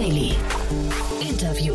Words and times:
Daily. 0.00 0.32
Interview. 1.20 1.74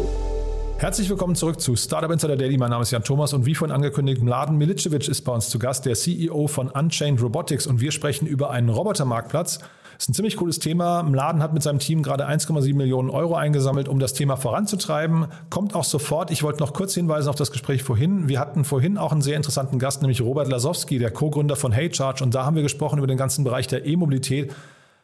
Herzlich 0.79 1.07
willkommen 1.07 1.35
zurück 1.35 1.61
zu 1.61 1.75
Startup 1.75 2.09
Insider 2.09 2.35
Daily. 2.35 2.57
Mein 2.57 2.71
Name 2.71 2.81
ist 2.81 2.89
Jan 2.89 3.03
Thomas 3.03 3.33
und 3.33 3.45
wie 3.45 3.53
vorhin 3.53 3.71
angekündigt, 3.71 4.23
Mladen 4.23 4.57
Milicevic 4.57 5.07
ist 5.07 5.21
bei 5.21 5.31
uns 5.31 5.49
zu 5.49 5.59
Gast, 5.59 5.85
der 5.85 5.93
CEO 5.93 6.47
von 6.47 6.71
Unchained 6.71 7.21
Robotics 7.21 7.67
und 7.67 7.81
wir 7.81 7.91
sprechen 7.91 8.25
über 8.25 8.49
einen 8.49 8.69
Robotermarktplatz. 8.69 9.59
Ist 9.99 10.09
ein 10.09 10.15
ziemlich 10.15 10.37
cooles 10.37 10.57
Thema. 10.57 11.03
Mladen 11.03 11.43
hat 11.43 11.53
mit 11.53 11.61
seinem 11.61 11.77
Team 11.77 12.01
gerade 12.01 12.27
1,7 12.27 12.73
Millionen 12.73 13.11
Euro 13.11 13.35
eingesammelt, 13.35 13.87
um 13.87 13.99
das 13.99 14.13
Thema 14.13 14.37
voranzutreiben. 14.37 15.27
Kommt 15.51 15.75
auch 15.75 15.83
sofort. 15.83 16.31
Ich 16.31 16.41
wollte 16.41 16.61
noch 16.61 16.73
kurz 16.73 16.95
hinweisen 16.95 17.29
auf 17.29 17.35
das 17.35 17.51
Gespräch 17.51 17.83
vorhin. 17.83 18.27
Wir 18.27 18.39
hatten 18.39 18.65
vorhin 18.65 18.97
auch 18.97 19.11
einen 19.11 19.21
sehr 19.21 19.37
interessanten 19.37 19.77
Gast, 19.77 20.01
nämlich 20.01 20.21
Robert 20.21 20.47
Lasowski, 20.47 20.97
der 20.97 21.11
Co-Gründer 21.11 21.55
von 21.55 21.71
HeyCharge. 21.71 22.23
Und 22.23 22.33
da 22.33 22.43
haben 22.43 22.55
wir 22.55 22.63
gesprochen 22.63 22.97
über 22.97 23.07
den 23.07 23.17
ganzen 23.17 23.43
Bereich 23.43 23.67
der 23.67 23.85
E-Mobilität. 23.85 24.51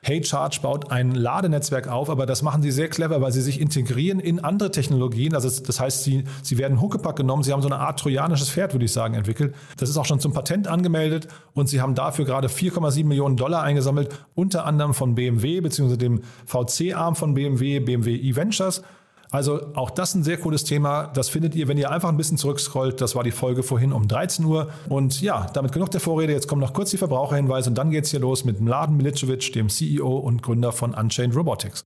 HeyCharge 0.03 0.61
baut 0.63 0.89
ein 0.89 1.13
Ladenetzwerk 1.13 1.87
auf, 1.87 2.09
aber 2.09 2.25
das 2.25 2.41
machen 2.41 2.63
sie 2.63 2.71
sehr 2.71 2.89
clever, 2.89 3.21
weil 3.21 3.31
sie 3.31 3.41
sich 3.41 3.61
integrieren 3.61 4.19
in 4.19 4.39
andere 4.39 4.71
Technologien. 4.71 5.35
Also 5.35 5.47
das 5.63 5.79
heißt, 5.79 6.03
sie, 6.03 6.23
sie 6.41 6.57
werden 6.57 6.81
Huckepack 6.81 7.15
genommen, 7.15 7.43
sie 7.43 7.53
haben 7.53 7.61
so 7.61 7.67
eine 7.67 7.77
Art 7.77 7.99
trojanisches 7.99 8.49
Pferd, 8.49 8.73
würde 8.73 8.85
ich 8.85 8.91
sagen, 8.91 9.13
entwickelt. 9.13 9.53
Das 9.77 9.89
ist 9.89 9.97
auch 9.97 10.05
schon 10.05 10.19
zum 10.19 10.33
Patent 10.33 10.67
angemeldet 10.67 11.27
und 11.53 11.69
sie 11.69 11.81
haben 11.81 11.93
dafür 11.93 12.25
gerade 12.25 12.47
4,7 12.47 13.05
Millionen 13.05 13.37
Dollar 13.37 13.61
eingesammelt, 13.61 14.09
unter 14.33 14.65
anderem 14.65 14.95
von 14.95 15.13
BMW 15.13 15.61
bzw. 15.61 15.97
dem 15.97 16.21
VC-Arm 16.47 17.15
von 17.15 17.35
BMW, 17.35 17.79
BMW 17.79 18.15
E-Ventures 18.15 18.81
also 19.31 19.73
auch 19.75 19.89
das 19.89 20.13
ein 20.13 20.23
sehr 20.23 20.37
cooles 20.37 20.65
Thema. 20.65 21.07
Das 21.07 21.29
findet 21.29 21.55
ihr, 21.55 21.69
wenn 21.69 21.77
ihr 21.77 21.89
einfach 21.89 22.09
ein 22.09 22.17
bisschen 22.17 22.37
zurückscrollt. 22.37 22.99
Das 22.99 23.15
war 23.15 23.23
die 23.23 23.31
Folge 23.31 23.63
vorhin 23.63 23.93
um 23.93 24.09
13 24.09 24.43
Uhr. 24.43 24.69
Und 24.89 25.21
ja, 25.21 25.47
damit 25.53 25.71
genug 25.71 25.89
der 25.91 26.01
Vorrede. 26.01 26.33
Jetzt 26.33 26.49
kommen 26.49 26.59
noch 26.59 26.73
kurz 26.73 26.91
die 26.91 26.97
Verbraucherhinweise 26.97 27.69
und 27.69 27.77
dann 27.77 27.91
geht's 27.91 28.11
hier 28.11 28.19
los 28.19 28.43
mit 28.43 28.59
Mladen 28.59 28.97
Milicevic, 28.97 29.53
dem 29.53 29.69
CEO 29.69 30.17
und 30.17 30.43
Gründer 30.43 30.73
von 30.73 30.93
Unchained 30.93 31.33
Robotics. 31.33 31.85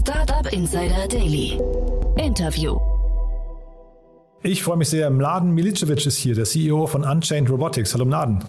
Startup 0.00 0.52
Insider 0.52 1.08
Daily. 1.08 1.60
Interview. 2.16 2.78
Ich 4.44 4.62
freue 4.62 4.76
mich 4.76 4.90
sehr. 4.90 5.10
Mladen 5.10 5.52
Milicevic 5.52 6.06
ist 6.06 6.18
hier, 6.18 6.36
der 6.36 6.44
CEO 6.44 6.86
von 6.86 7.04
Unchained 7.04 7.50
Robotics. 7.50 7.94
Hallo 7.94 8.04
Mladen. 8.04 8.44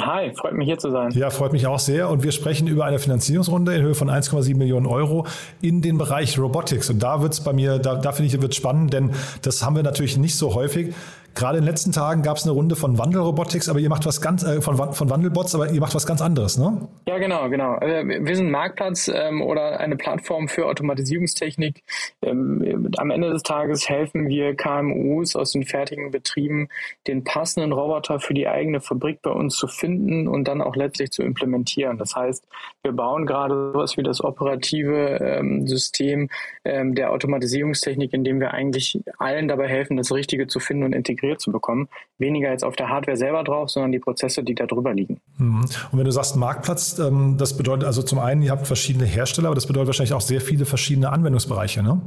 Hi, 0.00 0.32
freut 0.34 0.54
mich 0.54 0.66
hier 0.66 0.78
zu 0.78 0.90
sein. 0.90 1.12
Ja, 1.12 1.30
freut 1.30 1.52
mich 1.52 1.68
auch 1.68 1.78
sehr. 1.78 2.10
Und 2.10 2.24
wir 2.24 2.32
sprechen 2.32 2.66
über 2.66 2.84
eine 2.84 2.98
Finanzierungsrunde 2.98 3.76
in 3.76 3.82
Höhe 3.82 3.94
von 3.94 4.10
1,7 4.10 4.56
Millionen 4.56 4.86
Euro 4.86 5.24
in 5.62 5.82
den 5.82 5.98
Bereich 5.98 6.36
Robotics. 6.36 6.90
Und 6.90 7.00
da 7.00 7.22
wird 7.22 7.34
es 7.34 7.40
bei 7.40 7.52
mir, 7.52 7.78
da, 7.78 7.94
da 7.94 8.10
finde 8.10 8.34
ich, 8.34 8.42
wird 8.42 8.56
spannend, 8.56 8.92
denn 8.92 9.12
das 9.42 9.62
haben 9.62 9.76
wir 9.76 9.84
natürlich 9.84 10.16
nicht 10.16 10.34
so 10.34 10.54
häufig. 10.54 10.92
Gerade 11.34 11.58
in 11.58 11.64
den 11.64 11.70
letzten 11.70 11.90
Tagen 11.90 12.22
gab 12.22 12.36
es 12.36 12.44
eine 12.44 12.52
Runde 12.52 12.76
von 12.76 12.96
Wandelrobotics, 12.96 13.68
aber 13.68 13.80
ihr 13.80 13.88
macht 13.88 14.06
was 14.06 14.20
ganz 14.20 14.44
äh, 14.44 14.60
von, 14.60 14.92
von 14.92 15.10
Wandelbots, 15.10 15.56
aber 15.56 15.68
ihr 15.70 15.80
macht 15.80 15.94
was 15.94 16.06
ganz 16.06 16.22
anderes, 16.22 16.56
ne? 16.58 16.88
Ja, 17.08 17.18
genau, 17.18 17.48
genau. 17.48 17.76
Äh, 17.78 18.24
wir 18.24 18.36
sind 18.36 18.52
Marktplatz 18.52 19.10
ähm, 19.12 19.42
oder 19.42 19.80
eine 19.80 19.96
Plattform 19.96 20.46
für 20.46 20.66
Automatisierungstechnik. 20.66 21.82
Ähm, 22.22 22.88
am 22.98 23.10
Ende 23.10 23.30
des 23.30 23.42
Tages 23.42 23.88
helfen 23.88 24.28
wir 24.28 24.54
KMUs 24.54 25.34
aus 25.34 25.50
den 25.50 25.64
fertigen 25.64 26.12
Betrieben, 26.12 26.68
den 27.08 27.24
passenden 27.24 27.72
Roboter 27.72 28.20
für 28.20 28.34
die 28.34 28.46
eigene 28.46 28.80
Fabrik 28.80 29.20
bei 29.20 29.30
uns 29.30 29.56
zu 29.56 29.66
finden 29.66 30.28
und 30.28 30.46
dann 30.46 30.62
auch 30.62 30.76
letztlich 30.76 31.10
zu 31.10 31.22
implementieren. 31.22 31.98
Das 31.98 32.14
heißt, 32.14 32.46
wir 32.84 32.92
bauen 32.92 33.26
gerade 33.26 33.72
sowas 33.72 33.96
wie 33.96 34.04
das 34.04 34.22
operative 34.22 35.18
ähm, 35.20 35.66
System 35.66 36.28
ähm, 36.64 36.94
der 36.94 37.10
Automatisierungstechnik, 37.10 38.12
indem 38.12 38.38
wir 38.38 38.52
eigentlich 38.52 39.00
allen 39.18 39.48
dabei 39.48 39.66
helfen, 39.66 39.96
das 39.96 40.12
Richtige 40.12 40.46
zu 40.46 40.60
finden 40.60 40.84
und 40.84 40.92
integrieren 40.92 41.23
integriert 41.24 41.40
zu 41.40 41.50
bekommen. 41.50 41.88
Weniger 42.18 42.50
jetzt 42.50 42.64
auf 42.64 42.76
der 42.76 42.88
Hardware 42.88 43.16
selber 43.16 43.42
drauf, 43.42 43.70
sondern 43.70 43.92
die 43.92 43.98
Prozesse, 43.98 44.42
die 44.42 44.54
da 44.54 44.66
drüber 44.66 44.94
liegen. 44.94 45.20
Mhm. 45.38 45.60
Und 45.60 45.98
wenn 45.98 46.04
du 46.04 46.10
sagst 46.10 46.36
Marktplatz, 46.36 46.98
ähm, 46.98 47.36
das 47.38 47.56
bedeutet 47.56 47.84
also 47.84 48.02
zum 48.02 48.18
einen, 48.18 48.42
ihr 48.42 48.50
habt 48.50 48.66
verschiedene 48.66 49.04
Hersteller, 49.04 49.48
aber 49.48 49.54
das 49.54 49.66
bedeutet 49.66 49.88
wahrscheinlich 49.88 50.14
auch 50.14 50.20
sehr 50.20 50.40
viele 50.40 50.64
verschiedene 50.64 51.10
Anwendungsbereiche, 51.10 51.82
ne? 51.82 52.00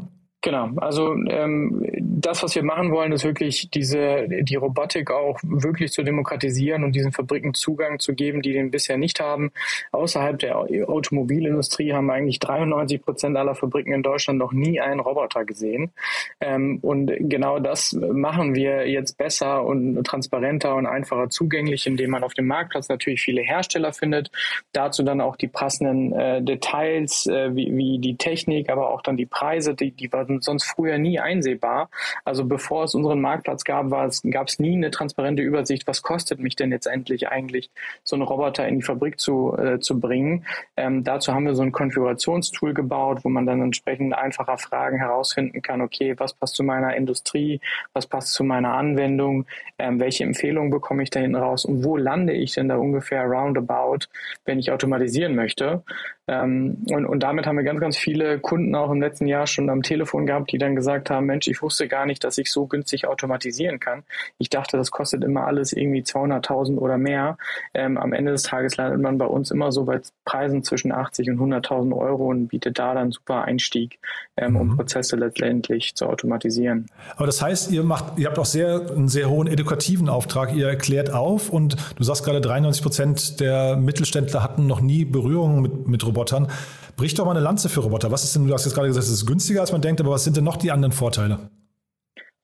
Genau, 0.48 0.70
also 0.78 1.14
ähm, 1.28 1.86
das, 2.00 2.42
was 2.42 2.56
wir 2.56 2.64
machen 2.64 2.94
wollen, 2.94 3.12
ist 3.12 3.26
wirklich 3.26 3.70
diese 3.70 4.30
die 4.30 4.56
Robotik 4.56 5.12
auch 5.12 5.38
wirklich 5.44 5.92
zu 5.92 6.04
demokratisieren 6.04 6.86
und 6.86 6.94
diesen 6.96 7.12
Fabriken 7.12 7.54
Zugang 7.54 8.00
zu 8.00 8.14
geben, 8.14 8.42
die 8.42 8.54
den 8.54 8.72
bisher 8.72 8.96
nicht 8.96 9.20
haben. 9.20 9.52
Außerhalb 9.92 10.40
der 10.40 10.58
Automobilindustrie 10.58 11.92
haben 11.92 12.10
eigentlich 12.10 12.40
93 12.40 13.02
Prozent 13.02 13.36
aller 13.36 13.56
Fabriken 13.56 13.92
in 13.92 14.04
Deutschland 14.04 14.40
noch 14.40 14.54
nie 14.54 14.80
einen 14.80 15.02
Roboter 15.02 15.44
gesehen. 15.44 15.92
Ähm, 16.40 16.80
und 16.82 17.12
genau 17.20 17.60
das 17.60 17.92
machen 17.92 18.56
wir 18.56 18.90
jetzt 18.90 19.18
besser 19.18 19.66
und 19.66 20.02
transparenter 20.06 20.76
und 20.76 20.86
einfacher 20.86 21.30
zugänglich, 21.30 21.88
indem 21.88 22.12
man 22.12 22.24
auf 22.24 22.34
dem 22.36 22.48
Marktplatz 22.48 22.88
natürlich 22.88 23.22
viele 23.22 23.42
Hersteller 23.42 23.92
findet. 23.92 24.32
Dazu 24.72 25.04
dann 25.04 25.20
auch 25.20 25.36
die 25.36 25.50
passenden 25.50 26.14
äh, 26.14 26.42
Details, 26.42 27.26
äh, 27.26 27.54
wie, 27.54 27.76
wie 27.76 28.00
die 28.00 28.16
Technik, 28.16 28.70
aber 28.70 28.92
auch 28.92 29.02
dann 29.02 29.18
die 29.18 29.26
Preise, 29.26 29.76
die, 29.76 29.92
die 29.92 30.08
sonst 30.44 30.66
früher 30.66 30.98
nie 30.98 31.20
einsehbar. 31.20 31.90
Also 32.26 32.46
bevor 32.46 32.84
es 32.84 32.96
unseren 32.96 33.22
Marktplatz 33.22 33.64
gab, 33.64 33.90
gab 33.90 34.48
es 34.48 34.60
nie 34.60 34.76
eine 34.76 34.92
transparente 34.92 35.42
Übersicht, 35.42 35.88
was 35.88 36.02
kostet 36.02 36.40
mich 36.40 36.56
denn 36.56 36.72
jetzt 36.72 36.88
endlich 36.88 37.30
eigentlich, 37.30 37.70
so 38.04 38.16
einen 38.16 38.24
Roboter 38.24 38.68
in 38.68 38.76
die 38.76 38.82
Fabrik 38.82 39.20
zu, 39.20 39.56
äh, 39.58 39.80
zu 39.80 40.00
bringen. 40.00 40.46
Ähm, 40.76 41.04
dazu 41.04 41.34
haben 41.34 41.46
wir 41.46 41.56
so 41.56 41.64
ein 41.64 41.72
Konfigurationstool 41.72 42.74
gebaut, 42.74 43.20
wo 43.24 43.30
man 43.30 43.46
dann 43.46 43.62
entsprechend 43.62 44.14
einfacher 44.14 44.58
Fragen 44.58 44.98
herausfinden 44.98 45.62
kann, 45.62 45.82
okay, 45.82 46.16
was 46.18 46.34
passt 46.34 46.56
zu 46.56 46.64
meiner 46.64 46.96
Industrie, 46.96 47.60
was 47.94 48.08
passt 48.08 48.34
zu 48.34 48.44
meiner 48.44 48.74
Anwendung, 48.74 49.46
ähm, 49.78 50.00
welche 50.00 50.24
Empfehlungen 50.24 50.72
bekomme 50.72 51.04
ich 51.04 51.10
da 51.10 51.20
hinten 51.20 51.36
raus 51.36 51.66
und 51.66 51.84
wo 51.84 51.98
lande 51.98 52.34
ich 52.34 52.54
denn 52.54 52.70
da 52.70 52.78
ungefähr 52.78 53.24
roundabout, 53.26 54.08
wenn 54.46 54.60
ich 54.60 54.72
automatisieren 54.72 55.36
möchte. 55.36 55.84
Ähm, 56.28 56.84
und, 56.90 57.06
und 57.06 57.24
damit 57.24 57.48
haben 57.48 57.56
wir 57.56 57.64
ganz, 57.64 57.80
ganz 57.80 57.98
viele 57.98 58.40
Kunden 58.40 58.76
auch 58.76 58.92
im 58.92 59.02
letzten 59.02 59.28
Jahr 59.28 59.48
schon 59.48 59.70
am 59.70 59.82
Telefon 59.82 60.26
gehabt, 60.26 60.52
die 60.52 60.58
dann 60.58 60.76
gesagt 60.76 61.10
haben, 61.10 61.26
Mensch, 61.26 61.48
ich 61.48 61.62
wusste 61.62 61.88
gar 61.88 62.06
nicht, 62.06 62.24
dass 62.24 62.38
ich 62.38 62.52
so 62.52 62.68
günstig 62.68 63.08
automatisieren 63.08 63.80
kann. 63.80 64.04
Ich 64.38 64.50
dachte, 64.50 64.76
das 64.76 64.92
kostet 64.92 65.24
immer 65.24 65.48
alles 65.48 65.72
irgendwie 65.72 66.02
200.000 66.02 66.78
oder 66.78 66.98
mehr. 66.98 67.38
Ähm, 67.74 67.98
am 67.98 68.12
Ende 68.12 68.34
des 68.34 68.44
Tages 68.44 68.76
landet 68.76 69.02
man 69.02 69.18
bei 69.18 69.26
uns 69.26 69.52
immer 69.52 69.72
so 69.72 69.86
bei 69.86 70.02
Preisen 70.26 70.64
zwischen 70.64 70.92
80 70.92 71.30
und 71.30 71.40
100.000 71.40 71.98
Euro 71.98 72.28
und 72.28 72.50
bietet 72.50 72.78
da 72.78 72.94
dann 72.94 73.12
super 73.12 73.46
Einstieg, 73.46 74.00
ähm, 74.36 74.52
mhm. 74.52 74.58
um 74.58 74.76
Prozesse 74.76 75.16
letztendlich 75.16 75.96
zu 75.96 76.08
automatisieren. 76.08 76.88
Aber 77.16 77.26
das 77.26 77.42
heißt, 77.42 77.72
ihr 77.72 77.84
macht, 77.84 78.20
ihr 78.20 78.28
habt 78.28 78.38
auch 78.38 78.46
sehr, 78.46 78.92
einen 78.92 79.08
sehr 79.08 79.30
hohen 79.30 79.48
edukativen 79.48 80.10
Auftrag. 80.10 80.54
Ihr 80.54 80.68
erklärt 80.68 81.14
auf 81.14 81.50
und 81.50 81.78
du 81.96 82.04
sagst 82.04 82.26
gerade 82.26 82.42
93 82.42 82.84
Prozent 82.84 83.40
der 83.40 83.78
Mittelständler 83.78 84.44
hatten 84.44 84.68
noch 84.68 84.82
nie 84.82 85.06
Berührung 85.06 85.62
mit, 85.62 85.88
mit 85.88 86.06
Robotern. 86.06 86.17
Robotern. 86.18 86.48
Brich 86.96 87.14
doch 87.14 87.26
mal 87.26 87.32
eine 87.32 87.42
Lanze 87.42 87.70
für 87.70 87.82
Roboter. 87.82 88.12
Was 88.12 88.24
ist 88.24 88.36
denn, 88.36 88.48
du 88.48 88.54
hast 88.54 88.66
jetzt 88.66 88.74
gerade 88.74 88.88
gesagt, 88.88 89.06
es 89.06 89.12
ist 89.12 89.28
günstiger, 89.28 89.62
als 89.62 89.72
man 89.72 89.82
denkt, 89.82 90.02
aber 90.02 90.12
was 90.12 90.24
sind 90.24 90.36
denn 90.36 90.44
noch 90.44 90.58
die 90.58 90.72
anderen 90.72 90.92
Vorteile? 90.92 91.38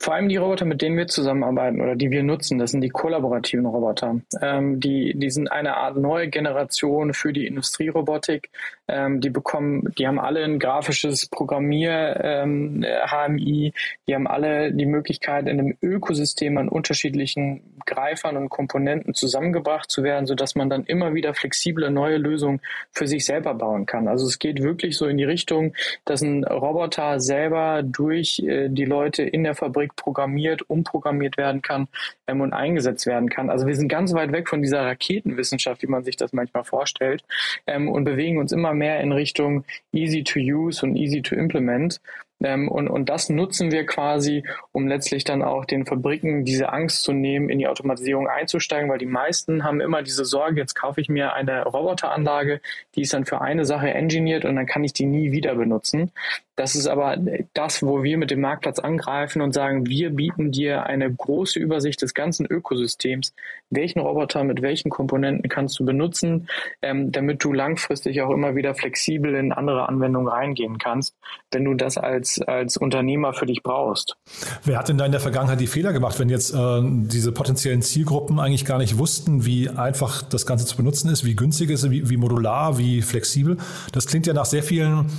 Vor 0.03 0.15
allem 0.15 0.27
die 0.27 0.35
Roboter, 0.35 0.65
mit 0.65 0.81
denen 0.81 0.97
wir 0.97 1.07
zusammenarbeiten 1.07 1.79
oder 1.79 1.95
die 1.95 2.11
wir 2.11 2.23
nutzen, 2.23 2.59
das 2.59 2.71
sind 2.71 2.81
die 2.81 2.89
kollaborativen 2.89 3.65
Roboter. 3.65 4.19
Ähm, 4.41 4.81
die, 4.81 5.13
die 5.15 5.29
sind 5.29 5.49
eine 5.49 5.77
Art 5.77 5.95
neue 5.95 6.27
Generation 6.27 7.13
für 7.13 7.31
die 7.31 7.47
Industrierobotik. 7.47 8.49
Ähm, 8.89 9.21
die 9.21 9.29
bekommen, 9.29 9.93
die 9.97 10.05
haben 10.05 10.19
alle 10.19 10.43
ein 10.43 10.59
grafisches 10.59 11.27
Programmier 11.27 12.19
ähm, 12.21 12.83
HMI. 12.83 13.71
Die 14.05 14.13
haben 14.13 14.27
alle 14.27 14.73
die 14.73 14.85
Möglichkeit, 14.85 15.47
in 15.47 15.57
einem 15.57 15.77
Ökosystem 15.81 16.57
an 16.57 16.67
unterschiedlichen 16.67 17.61
Greifern 17.85 18.35
und 18.35 18.49
Komponenten 18.49 19.13
zusammengebracht 19.13 19.89
zu 19.89 20.03
werden, 20.03 20.25
sodass 20.25 20.55
man 20.55 20.69
dann 20.69 20.83
immer 20.83 21.13
wieder 21.13 21.33
flexible 21.33 21.89
neue 21.89 22.17
Lösungen 22.17 22.59
für 22.91 23.07
sich 23.07 23.25
selber 23.25 23.53
bauen 23.53 23.85
kann. 23.85 24.09
Also 24.09 24.25
es 24.27 24.37
geht 24.37 24.61
wirklich 24.61 24.97
so 24.97 25.05
in 25.05 25.17
die 25.17 25.23
Richtung, 25.23 25.73
dass 26.03 26.21
ein 26.21 26.43
Roboter 26.43 27.21
selber 27.21 27.83
durch 27.83 28.39
äh, 28.39 28.67
die 28.67 28.85
Leute 28.85 29.23
in 29.23 29.45
der 29.45 29.55
Fabrik 29.55 29.92
programmiert, 29.95 30.69
umprogrammiert 30.69 31.37
werden 31.37 31.61
kann 31.61 31.87
ähm, 32.27 32.41
und 32.41 32.53
eingesetzt 32.53 33.05
werden 33.05 33.29
kann. 33.29 33.49
Also 33.49 33.67
wir 33.67 33.75
sind 33.75 33.87
ganz 33.87 34.13
weit 34.13 34.31
weg 34.31 34.49
von 34.49 34.61
dieser 34.61 34.81
Raketenwissenschaft, 34.85 35.81
wie 35.81 35.87
man 35.87 36.03
sich 36.03 36.15
das 36.15 36.33
manchmal 36.33 36.63
vorstellt, 36.63 37.23
ähm, 37.67 37.89
und 37.89 38.03
bewegen 38.03 38.37
uns 38.37 38.51
immer 38.51 38.73
mehr 38.73 39.01
in 39.01 39.11
Richtung 39.11 39.65
easy 39.91 40.23
to 40.23 40.39
use 40.39 40.85
und 40.85 40.95
easy 40.95 41.21
to 41.21 41.35
implement. 41.35 41.99
Ähm, 42.43 42.67
und, 42.67 42.89
und 42.89 43.09
das 43.09 43.29
nutzen 43.29 43.71
wir 43.71 43.85
quasi, 43.85 44.43
um 44.71 44.87
letztlich 44.87 45.23
dann 45.23 45.41
auch 45.41 45.65
den 45.65 45.85
Fabriken 45.85 46.45
diese 46.45 46.71
Angst 46.71 47.03
zu 47.03 47.13
nehmen, 47.13 47.49
in 47.49 47.59
die 47.59 47.67
Automatisierung 47.67 48.27
einzusteigen, 48.27 48.89
weil 48.89 48.97
die 48.97 49.05
meisten 49.05 49.63
haben 49.63 49.79
immer 49.79 50.03
diese 50.03 50.25
Sorge, 50.25 50.59
jetzt 50.59 50.75
kaufe 50.75 50.99
ich 50.99 51.09
mir 51.09 51.33
eine 51.33 51.63
Roboteranlage, 51.63 52.59
die 52.95 53.01
ist 53.01 53.13
dann 53.13 53.25
für 53.25 53.41
eine 53.41 53.65
Sache 53.65 53.89
engineert 53.91 54.45
und 54.45 54.55
dann 54.55 54.65
kann 54.65 54.83
ich 54.83 54.93
die 54.93 55.05
nie 55.05 55.31
wieder 55.31 55.55
benutzen. 55.55 56.11
Das 56.55 56.75
ist 56.75 56.85
aber 56.85 57.17
das, 57.53 57.81
wo 57.81 58.03
wir 58.03 58.17
mit 58.17 58.29
dem 58.29 58.41
Marktplatz 58.41 58.77
angreifen 58.77 59.41
und 59.41 59.53
sagen, 59.53 59.87
wir 59.87 60.11
bieten 60.11 60.51
dir 60.51 60.85
eine 60.85 61.11
große 61.11 61.59
Übersicht 61.59 62.01
des 62.01 62.13
ganzen 62.13 62.45
Ökosystems. 62.45 63.33
Welchen 63.71 63.99
Roboter 63.99 64.43
mit 64.43 64.61
welchen 64.61 64.91
Komponenten 64.91 65.49
kannst 65.49 65.79
du 65.79 65.85
benutzen, 65.85 66.47
ähm, 66.83 67.11
damit 67.11 67.43
du 67.43 67.53
langfristig 67.53 68.21
auch 68.21 68.29
immer 68.29 68.55
wieder 68.55 68.75
flexibel 68.75 69.33
in 69.33 69.51
andere 69.51 69.89
Anwendungen 69.89 70.27
reingehen 70.27 70.77
kannst, 70.77 71.15
wenn 71.51 71.65
du 71.65 71.73
das 71.73 71.97
als, 71.97 72.39
als 72.41 72.77
Unternehmer 72.77 73.33
für 73.33 73.47
dich 73.47 73.63
brauchst. 73.63 74.15
Wer 74.63 74.77
hat 74.77 74.89
denn 74.89 74.99
da 74.99 75.07
in 75.07 75.11
der 75.11 75.21
Vergangenheit 75.21 75.59
die 75.59 75.67
Fehler 75.67 75.91
gemacht, 75.91 76.19
wenn 76.19 76.29
jetzt 76.29 76.53
äh, 76.53 76.81
diese 76.83 77.31
potenziellen 77.31 77.81
Zielgruppen 77.81 78.39
eigentlich 78.39 78.65
gar 78.65 78.77
nicht 78.77 78.99
wussten, 78.99 79.43
wie 79.45 79.69
einfach 79.69 80.21
das 80.21 80.45
Ganze 80.45 80.67
zu 80.67 80.77
benutzen 80.77 81.09
ist, 81.09 81.25
wie 81.25 81.35
günstig 81.35 81.71
es 81.71 81.83
ist, 81.83 81.89
wie, 81.89 82.11
wie 82.11 82.17
modular, 82.17 82.77
wie 82.77 83.01
flexibel? 83.01 83.57
Das 83.91 84.05
klingt 84.05 84.27
ja 84.27 84.33
nach 84.33 84.45
sehr 84.45 84.61
vielen 84.61 85.09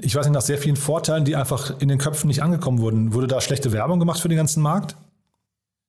ich 0.00 0.14
weiß 0.14 0.26
nicht, 0.26 0.34
nach 0.34 0.42
sehr 0.42 0.58
vielen 0.58 0.76
Vorteilen, 0.76 1.24
die 1.24 1.36
einfach 1.36 1.78
in 1.80 1.88
den 1.88 1.98
Köpfen 1.98 2.28
nicht 2.28 2.42
angekommen 2.42 2.80
wurden. 2.80 3.12
Wurde 3.12 3.26
da 3.26 3.40
schlechte 3.40 3.72
Werbung 3.72 3.98
gemacht 3.98 4.20
für 4.20 4.28
den 4.28 4.38
ganzen 4.38 4.62
Markt? 4.62 4.96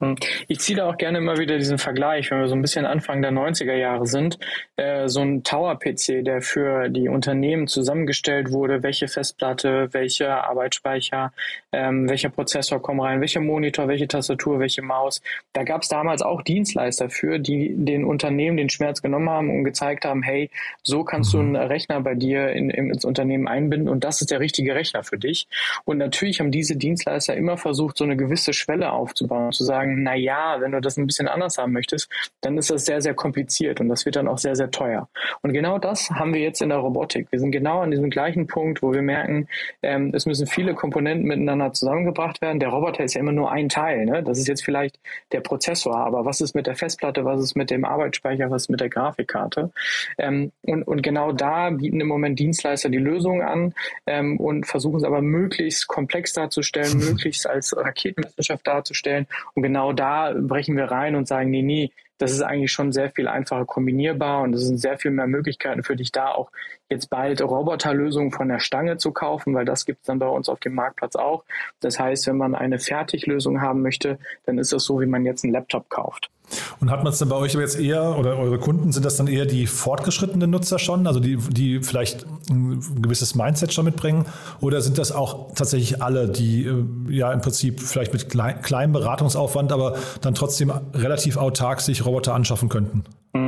Hm. 0.03 0.15
Ich 0.47 0.59
ziehe 0.59 0.77
da 0.77 0.89
auch 0.89 0.97
gerne 0.97 1.19
immer 1.19 1.37
wieder 1.37 1.57
diesen 1.57 1.77
Vergleich, 1.77 2.29
wenn 2.29 2.39
wir 2.39 2.47
so 2.47 2.55
ein 2.55 2.61
bisschen 2.61 2.85
Anfang 2.85 3.21
der 3.21 3.31
90er 3.31 3.75
Jahre 3.75 4.05
sind. 4.05 4.37
Äh, 4.75 5.07
so 5.07 5.21
ein 5.21 5.43
Tower-PC, 5.43 6.23
der 6.23 6.41
für 6.41 6.89
die 6.89 7.07
Unternehmen 7.07 7.67
zusammengestellt 7.67 8.51
wurde, 8.51 8.83
welche 8.83 9.07
Festplatte, 9.07 9.89
welcher 9.93 10.43
Arbeitsspeicher, 10.45 11.31
ähm, 11.71 12.09
welcher 12.09 12.29
Prozessor 12.29 12.81
kommt 12.81 13.01
rein, 13.01 13.21
welcher 13.21 13.39
Monitor, 13.39 13.87
welche 13.87 14.07
Tastatur, 14.07 14.59
welche 14.59 14.81
Maus. 14.81 15.21
Da 15.53 15.63
gab 15.63 15.83
es 15.83 15.87
damals 15.87 16.21
auch 16.21 16.41
Dienstleister 16.41 17.09
für, 17.09 17.39
die 17.39 17.73
den 17.75 18.03
Unternehmen 18.03 18.57
den 18.57 18.69
Schmerz 18.69 19.01
genommen 19.01 19.29
haben 19.29 19.49
und 19.49 19.63
gezeigt 19.63 20.05
haben, 20.05 20.21
hey, 20.21 20.49
so 20.83 21.03
kannst 21.03 21.33
du 21.33 21.37
mhm. 21.37 21.55
einen 21.55 21.67
Rechner 21.67 22.01
bei 22.01 22.15
dir 22.15 22.49
in, 22.49 22.69
in, 22.69 22.89
ins 22.89 23.05
Unternehmen 23.05 23.47
einbinden 23.47 23.89
und 23.89 24.03
das 24.03 24.21
ist 24.21 24.31
der 24.31 24.39
richtige 24.39 24.75
Rechner 24.75 25.03
für 25.03 25.17
dich. 25.17 25.47
Und 25.85 25.97
natürlich 25.97 26.39
haben 26.39 26.51
diese 26.51 26.75
Dienstleister 26.75 27.35
immer 27.35 27.57
versucht, 27.57 27.97
so 27.97 28.03
eine 28.03 28.17
gewisse 28.17 28.53
Schwelle 28.53 28.91
aufzubauen, 28.91 29.51
zu 29.51 29.63
sagen, 29.63 29.92
sagen, 29.93 30.03
na 30.03 30.15
ja, 30.15 30.59
wenn 30.59 30.71
du 30.71 30.81
das 30.81 30.97
ein 30.97 31.07
bisschen 31.07 31.27
anders 31.27 31.57
haben 31.57 31.73
möchtest, 31.73 32.09
dann 32.41 32.57
ist 32.57 32.69
das 32.69 32.85
sehr, 32.85 33.01
sehr 33.01 33.13
kompliziert 33.13 33.79
und 33.79 33.89
das 33.89 34.05
wird 34.05 34.15
dann 34.15 34.27
auch 34.27 34.37
sehr, 34.37 34.55
sehr 34.55 34.71
teuer. 34.71 35.07
Und 35.41 35.53
genau 35.53 35.77
das 35.77 36.09
haben 36.09 36.33
wir 36.33 36.41
jetzt 36.41 36.61
in 36.61 36.69
der 36.69 36.79
Robotik. 36.79 37.27
Wir 37.31 37.39
sind 37.39 37.51
genau 37.51 37.81
an 37.81 37.91
diesem 37.91 38.09
gleichen 38.09 38.47
Punkt, 38.47 38.81
wo 38.81 38.93
wir 38.93 39.01
merken, 39.01 39.47
ähm, 39.81 40.11
es 40.13 40.25
müssen 40.25 40.47
viele 40.47 40.73
Komponenten 40.73 41.27
miteinander 41.27 41.73
zusammengebracht 41.73 42.41
werden. 42.41 42.59
Der 42.59 42.69
Roboter 42.69 43.03
ist 43.03 43.13
ja 43.13 43.21
immer 43.21 43.31
nur 43.31 43.51
ein 43.51 43.69
Teil. 43.69 44.05
Ne? 44.05 44.23
Das 44.23 44.39
ist 44.39 44.47
jetzt 44.47 44.63
vielleicht 44.63 44.99
der 45.31 45.41
Prozessor, 45.41 45.97
aber 45.97 46.25
was 46.25 46.41
ist 46.41 46.55
mit 46.55 46.67
der 46.67 46.75
Festplatte, 46.75 47.25
was 47.25 47.41
ist 47.41 47.55
mit 47.55 47.69
dem 47.69 47.85
Arbeitsspeicher, 47.85 48.49
was 48.49 48.63
ist 48.63 48.69
mit 48.69 48.81
der 48.81 48.89
Grafikkarte? 48.89 49.71
Ähm, 50.17 50.51
und, 50.63 50.83
und 50.83 51.01
genau 51.01 51.31
da 51.31 51.69
bieten 51.69 51.99
im 51.99 52.07
Moment 52.07 52.39
Dienstleister 52.39 52.89
die 52.89 52.97
Lösungen 52.97 53.41
an 53.41 53.73
ähm, 54.07 54.37
und 54.37 54.65
versuchen 54.65 54.97
es 54.97 55.03
aber 55.03 55.21
möglichst 55.21 55.87
komplex 55.87 56.33
darzustellen, 56.33 56.97
möglichst 57.09 57.47
als 57.47 57.75
Raketenwissenschaft 57.75 58.65
darzustellen. 58.65 59.27
Und 59.53 59.63
genau 59.63 59.82
genau 59.83 59.93
da 59.93 60.33
brechen 60.33 60.77
wir 60.77 60.85
rein 60.85 61.15
und 61.15 61.27
sagen, 61.27 61.49
nee, 61.49 61.61
nee, 61.61 61.91
das 62.17 62.31
ist 62.31 62.41
eigentlich 62.41 62.71
schon 62.71 62.93
sehr 62.93 63.09
viel 63.09 63.27
einfacher 63.27 63.65
kombinierbar 63.65 64.43
und 64.43 64.53
es 64.53 64.61
sind 64.61 64.77
sehr 64.77 64.97
viel 64.97 65.11
mehr 65.11 65.27
Möglichkeiten 65.27 65.83
für 65.83 65.95
dich 65.95 66.11
da 66.11 66.31
auch 66.31 66.51
jetzt 66.89 67.09
bald 67.09 67.41
Roboterlösungen 67.41 68.31
von 68.31 68.47
der 68.47 68.59
Stange 68.59 68.97
zu 68.97 69.11
kaufen, 69.11 69.53
weil 69.55 69.65
das 69.65 69.85
gibt 69.85 70.01
es 70.01 70.05
dann 70.05 70.19
bei 70.19 70.27
uns 70.27 70.47
auf 70.47 70.59
dem 70.59 70.75
Marktplatz 70.75 71.15
auch. 71.15 71.43
Das 71.81 71.99
heißt, 71.99 72.27
wenn 72.27 72.37
man 72.37 72.55
eine 72.55 72.79
Fertiglösung 72.79 73.61
haben 73.61 73.81
möchte, 73.81 74.19
dann 74.45 74.57
ist 74.57 74.71
das 74.71 74.85
so, 74.85 75.01
wie 75.01 75.05
man 75.05 75.25
jetzt 75.25 75.43
einen 75.43 75.53
Laptop 75.53 75.89
kauft. 75.89 76.29
Und 76.79 76.91
hat 76.91 77.03
man 77.03 77.13
es 77.13 77.19
dann 77.19 77.29
bei 77.29 77.35
euch 77.35 77.53
jetzt 77.53 77.79
eher, 77.79 78.17
oder 78.17 78.37
eure 78.37 78.59
Kunden, 78.59 78.91
sind 78.91 79.05
das 79.05 79.17
dann 79.17 79.27
eher 79.27 79.45
die 79.45 79.67
fortgeschrittenen 79.67 80.49
Nutzer 80.49 80.79
schon, 80.79 81.07
also 81.07 81.19
die, 81.19 81.37
die 81.37 81.81
vielleicht 81.81 82.25
ein 82.49 82.79
gewisses 83.01 83.35
Mindset 83.35 83.73
schon 83.73 83.85
mitbringen? 83.85 84.25
Oder 84.59 84.81
sind 84.81 84.97
das 84.97 85.11
auch 85.11 85.53
tatsächlich 85.53 86.01
alle, 86.01 86.27
die 86.27 86.65
äh, 86.65 86.83
ja 87.09 87.31
im 87.31 87.41
Prinzip 87.41 87.81
vielleicht 87.81 88.13
mit 88.13 88.29
klein, 88.29 88.61
kleinem 88.61 88.93
Beratungsaufwand, 88.93 89.71
aber 89.71 89.95
dann 90.21 90.35
trotzdem 90.35 90.71
relativ 90.93 91.37
autark 91.37 91.81
sich 91.81 92.05
Roboter 92.05 92.33
anschaffen 92.33 92.69
könnten? 92.69 93.03
Mhm. 93.33 93.42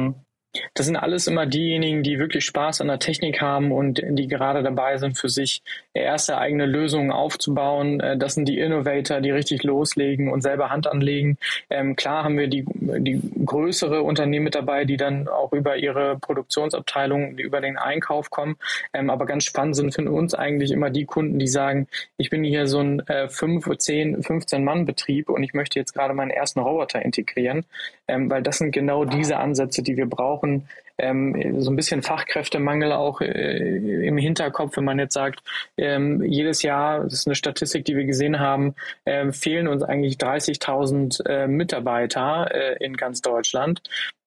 Das 0.76 0.86
sind 0.86 0.98
alles 0.98 1.28
immer 1.28 1.46
diejenigen, 1.46 2.04
die 2.04 2.20
wirklich 2.20 2.46
Spaß 2.46 2.82
an 2.82 2.88
der 2.88 3.00
Technik 3.00 3.42
haben 3.42 3.72
und 3.72 4.02
die 4.08 4.28
gerade 4.28 4.62
dabei 4.62 4.98
sind, 4.98 5.18
für 5.18 5.30
sich 5.30 5.64
erste 5.94 6.38
eigene 6.38 6.66
Lösungen 6.66 7.12
aufzubauen. 7.12 8.00
Äh, 8.02 8.18
das 8.18 8.36
sind 8.36 8.48
die 8.48 8.60
Innovator, 8.60 9.22
die 9.22 9.32
richtig 9.32 9.64
loslegen 9.64 10.30
und 10.30 10.42
selber 10.42 10.70
Hand 10.70 10.88
anlegen. 10.88 11.38
Ähm, 11.70 11.96
klar 11.96 12.24
haben 12.24 12.38
wir 12.38 12.48
die, 12.48 12.66
die 12.68 13.22
größere 13.46 14.04
Unternehmen 14.04 14.44
mit 14.44 14.56
dabei, 14.56 14.86
die 14.86 14.98
dann 14.98 15.28
auch 15.30 15.54
über 15.54 15.78
ihre 15.78 16.18
Produktionsabteilung, 16.20 17.38
über 17.38 17.62
den 17.62 17.78
Einkauf 17.78 18.30
kommen. 18.30 18.58
Ähm, 18.94 19.10
aber 19.10 19.26
ganz 19.26 19.46
spannend 19.46 19.78
sind 19.78 19.94
für 19.94 20.12
uns 20.12 20.34
eigentlich 20.34 20.72
immer 20.72 20.90
die 20.90 21.06
Kunden, 21.06 21.40
die 21.40 21.48
sagen, 21.48 21.88
ich 22.18 22.30
bin 22.30 22.44
hier 22.44 22.68
so 22.68 22.80
ein 22.80 23.00
äh, 23.08 23.30
5, 23.30 23.78
10, 23.78 24.24
15 24.24 24.64
Mann 24.64 24.86
Betrieb 24.86 25.30
und 25.30 25.42
ich 25.42 25.54
möchte 25.54 25.80
jetzt 25.80 25.94
gerade 25.94 26.14
meinen 26.14 26.32
ersten 26.32 26.60
Roboter 26.60 27.02
integrieren, 27.02 27.64
ähm, 28.10 28.30
weil 28.30 28.44
das 28.44 28.58
sind 28.58 28.72
genau 28.72 29.06
diese 29.06 29.38
Ansätze, 29.38 29.82
die 29.82 29.96
wir 29.96 30.06
brauchen, 30.06 30.36
brauchen 30.66 30.68
ähm, 30.98 31.62
so 31.62 31.72
ein 31.72 31.76
bisschen 31.76 32.02
Fachkräftemangel 32.02 32.92
auch 32.92 33.22
äh, 33.22 34.08
im 34.08 34.18
Hinterkopf, 34.18 34.78
wenn 34.78 34.86
man 34.86 35.00
jetzt 35.00 35.14
sagt, 35.14 35.42
ähm, 35.78 36.24
jedes 36.24 36.62
Jahr, 36.62 37.04
das 37.04 37.14
ist 37.14 37.28
eine 37.28 37.36
Statistik, 37.36 37.86
die 37.86 37.96
wir 37.96 38.06
gesehen 38.06 38.40
haben, 38.40 38.76
äh, 39.06 39.32
fehlen 39.32 39.68
uns 39.68 39.84
eigentlich 39.84 40.16
30.000 40.16 41.26
äh, 41.26 41.48
Mitarbeiter 41.48 42.50
äh, 42.54 42.84
in 42.84 42.96
ganz 42.96 43.22
Deutschland. 43.22 43.82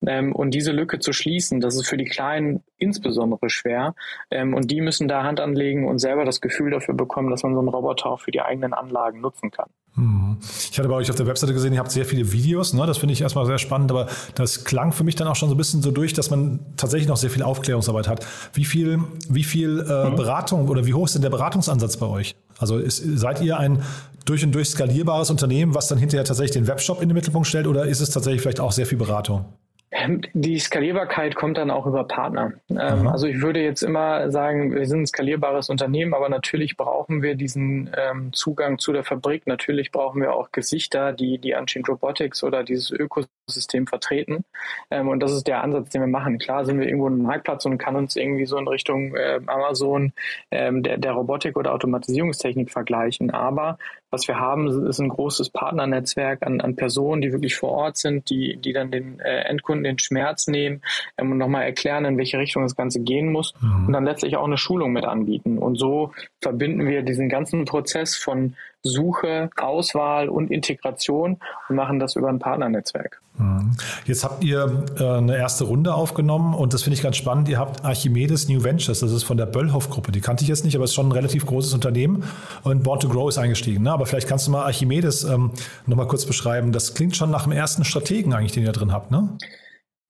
Ähm, 0.07 0.35
und 0.35 0.53
diese 0.53 0.73
Lücke 0.73 0.99
zu 0.99 1.13
schließen, 1.13 1.61
das 1.61 1.75
ist 1.75 1.89
für 1.89 1.97
die 1.97 2.05
Kleinen 2.05 2.63
insbesondere 2.77 3.51
schwer. 3.51 3.95
Ähm, 4.31 4.55
und 4.55 4.71
die 4.71 4.81
müssen 4.81 5.09
da 5.09 5.23
Hand 5.23 5.41
anlegen 5.41 5.87
und 5.87 5.99
selber 5.99 6.25
das 6.25 6.41
Gefühl 6.41 6.71
dafür 6.71 6.95
bekommen, 6.95 7.31
dass 7.31 7.43
man 7.43 7.55
so 7.55 7.61
einen 7.61 7.69
Roboter 7.69 8.11
auch 8.11 8.21
für 8.21 8.31
die 8.31 8.43
eigenen 8.43 8.75
Anlagen 8.75 9.21
nutzen 9.21 9.51
kann. 9.51 9.71
Mhm. 9.99 10.37
Ich 10.71 10.79
hatte 10.79 10.89
bei 10.89 10.95
euch 10.95 11.11
auf 11.11 11.17
der 11.17 11.27
Webseite 11.27 11.53
gesehen, 11.53 11.73
ihr 11.73 11.81
habt 11.81 11.91
sehr 11.91 12.05
viele 12.05 12.33
Videos, 12.33 12.73
ne? 12.73 12.87
das 12.87 12.99
finde 12.99 13.13
ich 13.13 13.21
erstmal 13.21 13.47
sehr 13.47 13.59
spannend, 13.59 13.91
aber 13.91 14.07
das 14.35 14.65
klang 14.65 14.93
für 14.93 15.05
mich 15.05 15.17
dann 15.17 15.27
auch 15.27 15.37
schon 15.37 15.49
so 15.49 15.55
ein 15.55 15.59
bisschen 15.59 15.83
so 15.83 15.91
durch, 15.91 16.13
dass 16.13 16.31
man 16.31 16.61
tatsächlich 16.77 17.09
noch 17.09 17.17
sehr 17.17 17.31
viel 17.31 17.43
Aufklärungsarbeit 17.43 18.09
hat. 18.09 18.27
Wie 18.53 18.65
viel, 18.65 19.01
wie 19.29 19.45
viel 19.45 19.85
äh, 19.89 20.11
mhm. 20.11 20.17
Beratung 20.17 20.69
oder 20.69 20.87
wie 20.87 20.95
hoch 20.95 21.07
ist 21.07 21.15
denn 21.15 21.23
der 21.23 21.31
Beratungsansatz 21.31 21.97
bei 21.97 22.07
euch? 22.07 22.37
Also 22.59 22.79
ist, 22.79 23.03
seid 23.19 23.41
ihr 23.43 23.59
ein 23.59 23.83
durch 24.25 24.45
und 24.45 24.53
durch 24.53 24.69
skalierbares 24.69 25.31
Unternehmen, 25.31 25.75
was 25.75 25.89
dann 25.89 25.99
hinterher 25.99 26.25
tatsächlich 26.25 26.53
den 26.53 26.67
Webshop 26.67 27.03
in 27.03 27.09
den 27.09 27.15
Mittelpunkt 27.15 27.49
stellt 27.49 27.67
oder 27.67 27.87
ist 27.87 28.01
es 28.01 28.11
tatsächlich 28.11 28.43
vielleicht 28.43 28.61
auch 28.61 28.73
sehr 28.73 28.87
viel 28.87 28.99
Beratung? 28.99 29.47
Ähm, 29.91 30.21
die 30.35 30.59
Skalierbarkeit 30.59 31.35
kommt 31.35 31.57
dann 31.57 31.71
auch 31.71 31.87
über 31.87 32.05
Partner. 32.05 32.53
Ähm, 32.69 33.07
also 33.07 33.27
ich 33.27 33.41
würde 33.41 33.63
jetzt 33.63 33.83
immer 33.83 34.31
sagen, 34.31 34.75
wir 34.75 34.87
sind 34.87 35.03
ein 35.03 35.07
skalierbares 35.07 35.71
Unternehmen, 35.71 36.13
aber 36.13 36.29
natürlich 36.29 36.77
brauchen 36.77 37.23
wir 37.23 37.35
diesen 37.35 37.91
ähm, 37.97 38.33
Zugang 38.35 38.79
zu 38.79 38.93
der 38.93 39.05
Fabrik. 39.05 39.47
Natürlich 39.47 39.91
brauchen 39.91 40.21
wir 40.21 40.35
auch 40.35 40.53
Gesichter, 40.53 41.13
die 41.13 41.39
die 41.39 41.55
Unchained 41.55 41.89
Robotics 41.89 42.45
oder 42.45 42.65
dieses 42.65 42.91
Ökosystem 42.91 43.87
vertreten. 43.87 44.45
Ähm, 44.91 45.09
und 45.09 45.21
das 45.21 45.33
ist 45.33 45.47
der 45.47 45.63
Ansatz, 45.63 45.89
den 45.91 46.03
wir 46.03 46.09
machen. 46.09 46.39
Klar 46.39 46.67
sind 46.67 46.79
wir 46.79 46.87
irgendwo 46.87 47.09
ein 47.09 47.23
Marktplatz 47.23 47.65
und 47.65 47.79
kann 47.79 47.97
uns 47.97 48.15
irgendwie 48.15 48.47
so 48.47 48.59
in 48.59 48.69
Richtung 48.69 49.17
äh, 49.17 49.41
Amazon 49.47 50.13
ähm, 50.51 50.83
der, 50.83 50.99
der 50.99 51.13
Robotik 51.13 51.57
oder 51.57 51.73
Automatisierungstechnik 51.73 52.71
vergleichen. 52.71 53.31
Aber 53.31 53.79
was 54.11 54.27
wir 54.27 54.39
haben, 54.39 54.87
ist 54.87 55.01
ein 55.01 55.09
großes 55.09 55.51
Partnernetzwerk 55.51 56.43
an, 56.45 56.61
an 56.61 56.77
Personen, 56.77 57.21
die 57.21 57.33
wirklich 57.33 57.57
vor 57.57 57.71
Ort 57.71 57.99
sind, 57.99 58.31
die, 58.31 58.57
die 58.57 58.73
dann 58.73 58.91
den 58.91 59.21
äh, 59.21 59.41
Endkunden 59.43 59.85
den 59.85 59.99
Schmerz 59.99 60.47
nehmen 60.47 60.83
ähm, 61.19 61.33
und 61.33 61.39
nochmal 61.39 61.65
erklären, 61.65 62.05
in 62.05 62.17
welche 62.17 62.39
Richtung 62.39 62.63
das 62.63 62.77
Ganze 62.77 63.01
gehen 63.01 63.31
muss 63.31 63.55
mhm. 63.61 63.87
und 63.87 63.93
dann 63.93 64.05
letztlich 64.05 64.37
auch 64.37 64.47
eine 64.47 64.59
Schulung 64.59 64.93
mit 64.93 65.05
anbieten. 65.05 65.59
Und 65.59 65.77
so 65.77 66.13
verbinden 66.41 66.87
wir 66.87 67.03
diesen 67.03 67.29
ganzen 67.29 67.65
Prozess 67.65 68.17
von 68.17 68.55
Suche, 68.83 69.51
Auswahl 69.57 70.29
und 70.29 70.51
Integration 70.51 71.39
und 71.69 71.77
machen 71.77 71.99
das 71.99 72.17
über 72.17 72.29
ein 72.29 72.39
Partnernetzwerk. 72.39 73.21
Mhm. 73.39 73.73
Jetzt 74.05 74.25
habt 74.25 74.45
ihr 74.45 74.85
äh, 74.99 75.05
eine 75.05 75.37
erste 75.37 75.65
Runde 75.65 75.95
aufgenommen 75.95 76.55
und 76.55 76.75
das 76.75 76.83
finde 76.83 76.97
ich 76.97 77.03
ganz 77.03 77.17
spannend. 77.17 77.49
Ihr 77.49 77.59
habt 77.59 77.85
Archimedes 77.85 78.49
New 78.49 78.63
Ventures, 78.63 79.01
das 79.01 79.13
ist 79.13 79.23
von 79.23 79.37
der 79.37 79.47
Böllhoff-Gruppe. 79.47 80.13
Die 80.13 80.21
kannte 80.21 80.43
ich 80.43 80.49
jetzt 80.49 80.65
nicht, 80.65 80.75
aber 80.75 80.85
es 80.85 80.91
ist 80.91 80.95
schon 80.95 81.09
ein 81.09 81.13
relativ 81.13 81.47
großes 81.47 81.73
Unternehmen 81.73 82.25
und 82.65 82.83
Born 82.83 83.01
to 83.01 83.09
Grow 83.09 83.29
ist 83.29 83.39
eingestiegen. 83.39 83.85
Ne? 83.85 83.93
Aber 83.93 84.07
vielleicht 84.07 84.29
kannst 84.29 84.47
du 84.47 84.51
mal 84.51 84.65
Archimedes 84.65 85.25
ähm, 85.25 85.53
nochmal 85.87 86.09
kurz 86.09 86.27
beschreiben. 86.27 86.73
Das 86.73 86.95
klingt 86.95 87.17
schon 87.17 87.31
nach 87.31 87.45
dem 87.45 87.53
ersten 87.53 87.85
Strategen 87.85 88.33
eigentlich, 88.33 88.53
den 88.53 88.65
ihr 88.65 88.73
drin 88.73 88.93
habt, 88.93 89.11
ne? 89.11 89.29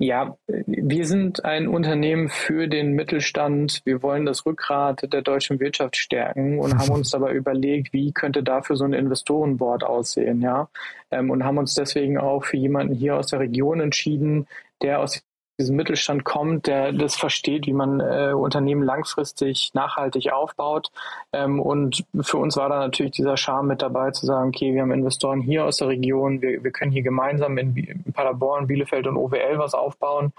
Ja, 0.01 0.37
wir 0.47 1.07
sind 1.07 1.45
ein 1.45 1.67
Unternehmen 1.67 2.29
für 2.29 2.69
den 2.69 2.93
Mittelstand. 2.93 3.83
Wir 3.85 4.01
wollen 4.01 4.27
das 4.27 4.47
Rückgrat 4.47 5.13
der 5.13 5.23
deutschen 5.23 5.59
Wirtschaft 5.59 5.97
stärken 5.97 6.61
und 6.61 6.79
haben 6.79 6.91
uns 6.91 7.11
dabei 7.11 7.33
überlegt, 7.33 7.93
wie 7.93 8.13
könnte 8.13 8.45
dafür 8.45 8.77
so 8.77 8.85
ein 8.85 8.93
Investorenboard 8.93 9.83
aussehen, 9.83 10.41
ja. 10.41 10.69
Ähm, 11.11 11.31
und 11.31 11.43
haben 11.43 11.59
uns 11.59 11.75
deswegen 11.75 12.17
auch 12.17 12.45
für 12.45 12.57
jemanden 12.57 12.95
hier 12.95 13.17
aus 13.17 13.27
der 13.27 13.41
Region 13.41 13.81
entschieden, 13.81 14.47
der 14.83 15.01
aus 15.01 15.21
diesem 15.59 15.77
Mittelstand 15.77 16.25
kommt, 16.25 16.67
der 16.67 16.93
das 16.93 17.17
versteht, 17.17 17.67
wie 17.67 17.73
man 17.73 18.01
äh, 18.01 18.33
Unternehmen 18.33 18.83
langfristig 18.83 19.71
nachhaltig 19.75 20.33
aufbaut. 20.33 20.91
Ähm, 21.33 21.61
und 21.61 22.05
für 22.21 22.39
uns 22.39 22.57
war 22.57 22.69
da 22.69 22.79
natürlich 22.79 23.13
dieser 23.13 23.37
Charme 23.37 23.69
mit 23.69 23.83
dabei, 23.83 24.13
zu 24.13 24.25
sagen, 24.25 24.49
okay, 24.49 24.73
wir 24.75 24.83
haben 24.83 24.93
Investoren 24.93 25.41
hier 25.41 25.65
aus 25.65 25.79
der 25.79 25.89
Region, 25.89 26.41
wir, 26.43 26.63
wir 26.63 26.71
können 26.71 26.93
hier 26.93 27.03
gemeinsam 27.03 27.59
in, 27.59 27.77
in 27.77 28.13
Paderborn, 28.13 28.67
Bielefeld 28.67 29.07
und 29.07 29.17
OWL 29.17 29.59
was 29.59 29.75
aufbauen 29.75 30.33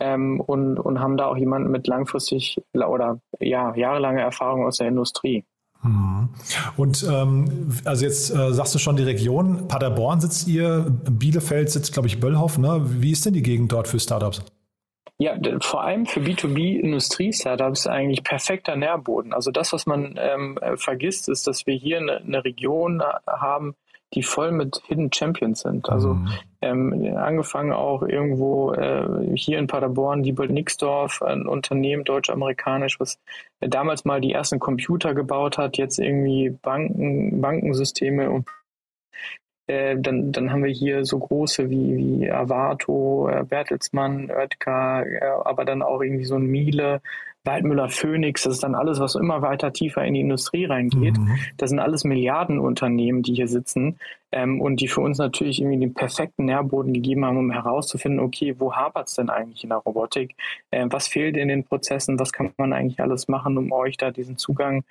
ähm, 0.00 0.40
und, 0.40 0.78
und 0.78 1.00
haben 1.00 1.16
da 1.16 1.26
auch 1.26 1.36
jemanden 1.36 1.70
mit 1.70 1.86
langfristig 1.86 2.60
oder 2.72 3.20
ja, 3.40 3.74
jahrelanger 3.74 4.22
Erfahrung 4.22 4.66
aus 4.66 4.78
der 4.78 4.88
Industrie. 4.88 5.44
Mhm. 5.82 6.28
Und 6.76 7.06
ähm, 7.10 7.70
also 7.84 8.04
jetzt 8.04 8.30
äh, 8.30 8.52
sagst 8.52 8.74
du 8.74 8.78
schon 8.78 8.96
die 8.96 9.02
Region, 9.02 9.68
Paderborn 9.68 10.20
sitzt 10.20 10.46
ihr, 10.48 10.86
Bielefeld 11.10 11.70
sitzt, 11.70 11.92
glaube 11.92 12.08
ich, 12.08 12.20
Böllhoff. 12.20 12.58
Ne? 12.58 12.80
Wie 12.84 13.10
ist 13.10 13.26
denn 13.26 13.34
die 13.34 13.42
Gegend 13.42 13.72
dort 13.72 13.88
für 13.88 13.98
Startups? 13.98 14.42
Ja, 15.22 15.36
vor 15.60 15.84
allem 15.84 16.06
für 16.06 16.18
B2B-Industrie-Startups 16.18 17.86
eigentlich 17.86 18.24
perfekter 18.24 18.74
Nährboden. 18.74 19.32
Also 19.32 19.52
das, 19.52 19.72
was 19.72 19.86
man 19.86 20.18
ähm, 20.18 20.58
vergisst, 20.74 21.28
ist, 21.28 21.46
dass 21.46 21.64
wir 21.64 21.76
hier 21.76 21.98
eine, 21.98 22.16
eine 22.16 22.44
Region 22.44 23.00
haben, 23.24 23.76
die 24.14 24.24
voll 24.24 24.50
mit 24.50 24.82
Hidden 24.88 25.12
Champions 25.12 25.60
sind. 25.60 25.88
Also 25.88 26.14
mhm. 26.14 26.28
ähm, 26.60 27.16
angefangen 27.16 27.72
auch 27.72 28.02
irgendwo 28.02 28.72
äh, 28.72 29.36
hier 29.36 29.60
in 29.60 29.68
Paderborn, 29.68 30.24
Diebold 30.24 30.50
Nixdorf, 30.50 31.22
ein 31.22 31.46
Unternehmen 31.46 32.02
deutsch-amerikanisch, 32.02 32.98
was 32.98 33.20
damals 33.60 34.04
mal 34.04 34.20
die 34.20 34.32
ersten 34.32 34.58
Computer 34.58 35.14
gebaut 35.14 35.56
hat, 35.56 35.78
jetzt 35.78 36.00
irgendwie 36.00 36.50
Banken, 36.50 37.40
Bankensysteme 37.40 38.28
und 38.28 38.48
äh, 39.66 39.96
dann, 39.98 40.32
dann 40.32 40.50
haben 40.50 40.64
wir 40.64 40.70
hier 40.70 41.04
so 41.04 41.18
große 41.18 41.70
wie, 41.70 41.96
wie 41.96 42.30
Avato, 42.30 43.28
äh, 43.28 43.44
Bertelsmann, 43.44 44.30
Oetker, 44.30 45.06
äh, 45.06 45.20
aber 45.44 45.64
dann 45.64 45.82
auch 45.82 46.00
irgendwie 46.00 46.24
so 46.24 46.36
ein 46.36 46.46
Miele, 46.46 47.00
Waldmüller 47.44 47.88
Phoenix, 47.88 48.44
das 48.44 48.54
ist 48.54 48.62
dann 48.62 48.76
alles, 48.76 49.00
was 49.00 49.16
immer 49.16 49.42
weiter 49.42 49.72
tiefer 49.72 50.04
in 50.04 50.14
die 50.14 50.20
Industrie 50.20 50.64
reingeht. 50.64 51.18
Mhm. 51.18 51.38
Das 51.56 51.70
sind 51.70 51.80
alles 51.80 52.04
Milliardenunternehmen, 52.04 53.22
die 53.22 53.34
hier 53.34 53.48
sitzen 53.48 53.98
ähm, 54.32 54.60
und 54.60 54.80
die 54.80 54.88
für 54.88 55.00
uns 55.00 55.18
natürlich 55.18 55.60
irgendwie 55.60 55.78
den 55.78 55.94
perfekten 55.94 56.46
Nährboden 56.46 56.92
gegeben 56.92 57.24
haben, 57.24 57.36
um 57.36 57.50
herauszufinden, 57.50 58.20
okay, 58.20 58.54
wo 58.58 58.74
hapert 58.74 59.08
es 59.08 59.14
denn 59.14 59.30
eigentlich 59.30 59.62
in 59.62 59.70
der 59.70 59.78
Robotik? 59.78 60.34
Ähm, 60.72 60.90
was 60.90 61.08
fehlt 61.08 61.36
in 61.36 61.48
den 61.48 61.64
Prozessen? 61.64 62.18
Was 62.18 62.32
kann 62.32 62.52
man 62.56 62.72
eigentlich 62.72 63.00
alles 63.00 63.28
machen, 63.28 63.56
um 63.58 63.70
euch 63.72 63.96
da 63.96 64.10
diesen 64.10 64.38
Zugang, 64.38 64.84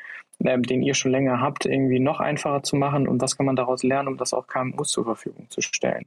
ähm, 0.44 0.64
den 0.64 0.84
ihr 0.84 0.94
schon 0.94 1.12
länger 1.12 1.42
habt, 1.42 1.66
irgendwie 1.66 2.00
noch 2.00 2.20
einfacher 2.20 2.64
zu 2.64 2.76
machen? 2.76 3.08
Und 3.08 3.22
was 3.22 3.36
kann 3.36 3.46
man 3.46 3.56
daraus 3.56 3.84
lernen, 3.84 4.10
um 4.10 4.18
das 4.18 4.34
auch 4.34 4.48
KMUs 4.48 4.90
zur 4.90 5.06
Verfügung 5.06 5.50
zu 5.50 5.62
stellen? 5.62 6.06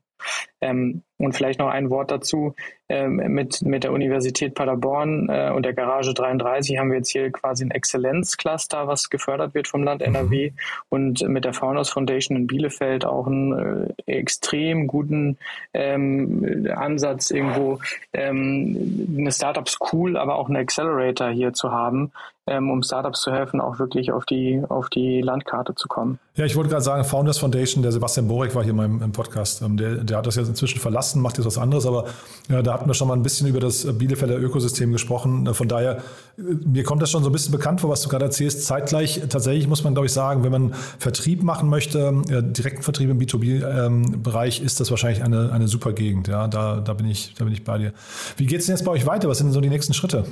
Ähm, 0.61 1.03
und 1.19 1.35
vielleicht 1.35 1.59
noch 1.59 1.69
ein 1.69 1.91
Wort 1.91 2.11
dazu. 2.11 2.55
Ähm, 2.89 3.17
mit, 3.17 3.63
mit 3.63 3.85
der 3.85 3.93
Universität 3.93 4.55
Paderborn 4.55 5.29
äh, 5.31 5.51
und 5.51 5.65
der 5.65 5.73
Garage 5.73 6.13
33 6.13 6.79
haben 6.79 6.91
wir 6.91 6.99
jetzt 6.99 7.11
hier 7.11 7.31
quasi 7.33 7.65
ein 7.65 7.71
Exzellenzcluster, 7.71 8.87
was 8.87 9.09
gefördert 9.09 9.55
wird 9.55 9.69
vom 9.69 9.83
Land 9.83 10.03
NRW 10.03 10.51
mhm. 10.51 10.57
und 10.91 11.29
mit 11.29 11.45
der 11.47 11.55
Founders 11.55 11.89
Foundation 11.89 12.37
in 12.37 12.47
Bielefeld 12.47 13.07
auch 13.07 13.24
einen 13.27 13.89
äh, 14.07 14.13
extrem 14.13 14.87
guten 14.87 15.39
ähm, 15.73 16.69
Ansatz, 16.75 17.31
irgendwo 17.31 17.81
ähm, 18.13 19.17
eine 19.19 19.33
Startup 19.33 19.69
School, 19.69 20.17
aber 20.17 20.37
auch 20.37 20.49
einen 20.49 20.57
Accelerator 20.57 21.31
hier 21.31 21.53
zu 21.53 21.73
haben, 21.73 22.13
ähm, 22.47 22.71
um 22.71 22.83
Startups 22.83 23.23
zu 23.23 23.33
helfen, 23.33 23.61
auch 23.61 23.79
wirklich 23.79 24.13
auf 24.13 24.27
die, 24.27 24.63
auf 24.69 24.91
die 24.91 25.23
Landkarte 25.23 25.75
zu 25.75 25.89
kommen. 25.89 26.19
Ja, 26.37 26.45
ich 26.45 26.57
wollte 26.57 26.69
gerade 26.69 26.83
sagen, 26.83 27.05
Founders 27.05 27.39
Foundation, 27.39 27.83
der 27.83 27.91
Sebastian 27.91 28.29
Borek 28.29 28.55
war 28.55 28.63
hier 28.63 28.75
mal 28.75 28.85
im, 28.85 29.13
Podcast. 29.13 29.63
Ähm, 29.63 29.77
der, 29.79 30.05
der 30.05 30.19
hat 30.19 30.27
das 30.27 30.37
ja 30.37 30.43
inzwischen 30.43 30.79
verlassen, 30.79 31.23
macht 31.23 31.39
jetzt 31.39 31.47
was 31.47 31.57
anderes, 31.57 31.87
aber 31.87 32.05
ja, 32.51 32.61
da 32.61 32.75
hatten 32.75 32.87
wir 32.87 32.95
schon 32.95 33.09
mal 33.09 33.15
ein 33.15 33.23
bisschen 33.23 33.47
über 33.47 33.61
das 33.61 33.87
Bielefelder 33.97 34.39
Ökosystem 34.39 34.93
gesprochen. 34.93 35.47
Äh, 35.47 35.55
von 35.55 35.69
daher, 35.69 35.99
äh, 36.37 36.43
mir 36.67 36.85
kommt 36.85 37.01
das 37.01 37.11
schon 37.11 37.23
so 37.23 37.31
ein 37.31 37.33
bisschen 37.33 37.53
bekannt 37.53 37.81
vor, 37.81 37.89
was 37.89 38.03
du 38.03 38.11
gerade 38.11 38.27
erzählst. 38.27 38.67
Zeitgleich, 38.67 39.23
tatsächlich 39.31 39.67
muss 39.67 39.83
man, 39.83 39.95
glaube 39.95 40.07
ich, 40.07 40.13
sagen, 40.13 40.45
wenn 40.45 40.53
man 40.53 40.75
Vertrieb 40.99 41.43
machen 41.43 41.71
möchte, 41.71 42.13
direkten 42.29 42.83
Vertrieb 42.83 43.09
im 43.09 43.19
B2B-Bereich, 43.19 44.61
ähm, 44.61 44.67
ist 44.67 44.81
das 44.81 44.91
wahrscheinlich 44.91 45.23
eine, 45.23 45.51
eine 45.51 45.69
super 45.69 45.93
Gegend. 45.93 46.29
Ja, 46.29 46.47
da, 46.49 46.81
da, 46.81 46.93
bin 46.93 47.07
ich, 47.07 47.35
da 47.39 47.45
bin 47.45 47.55
ich 47.55 47.65
bei 47.65 47.79
dir. 47.79 47.93
Wie 48.37 48.47
geht 48.47 48.61
es 48.61 48.67
denn 48.67 48.75
jetzt 48.77 48.85
bei 48.85 48.93
euch 48.93 49.07
weiter? 49.07 49.29
Was 49.29 49.39
sind 49.39 49.47
denn 49.47 49.55
so 49.55 49.61
die 49.61 49.71
nächsten 49.71 49.95
Schritte? 49.95 50.25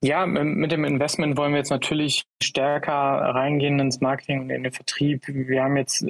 Ja, 0.00 0.26
mit 0.26 0.70
dem 0.70 0.84
Investment 0.84 1.36
wollen 1.36 1.52
wir 1.52 1.58
jetzt 1.58 1.70
natürlich 1.70 2.24
stärker 2.40 2.92
reingehen 2.92 3.80
ins 3.80 4.00
Marketing 4.00 4.42
und 4.42 4.50
in 4.50 4.62
den 4.62 4.72
Vertrieb. 4.72 5.24
Wir 5.26 5.64
haben 5.64 5.76
jetzt 5.76 6.06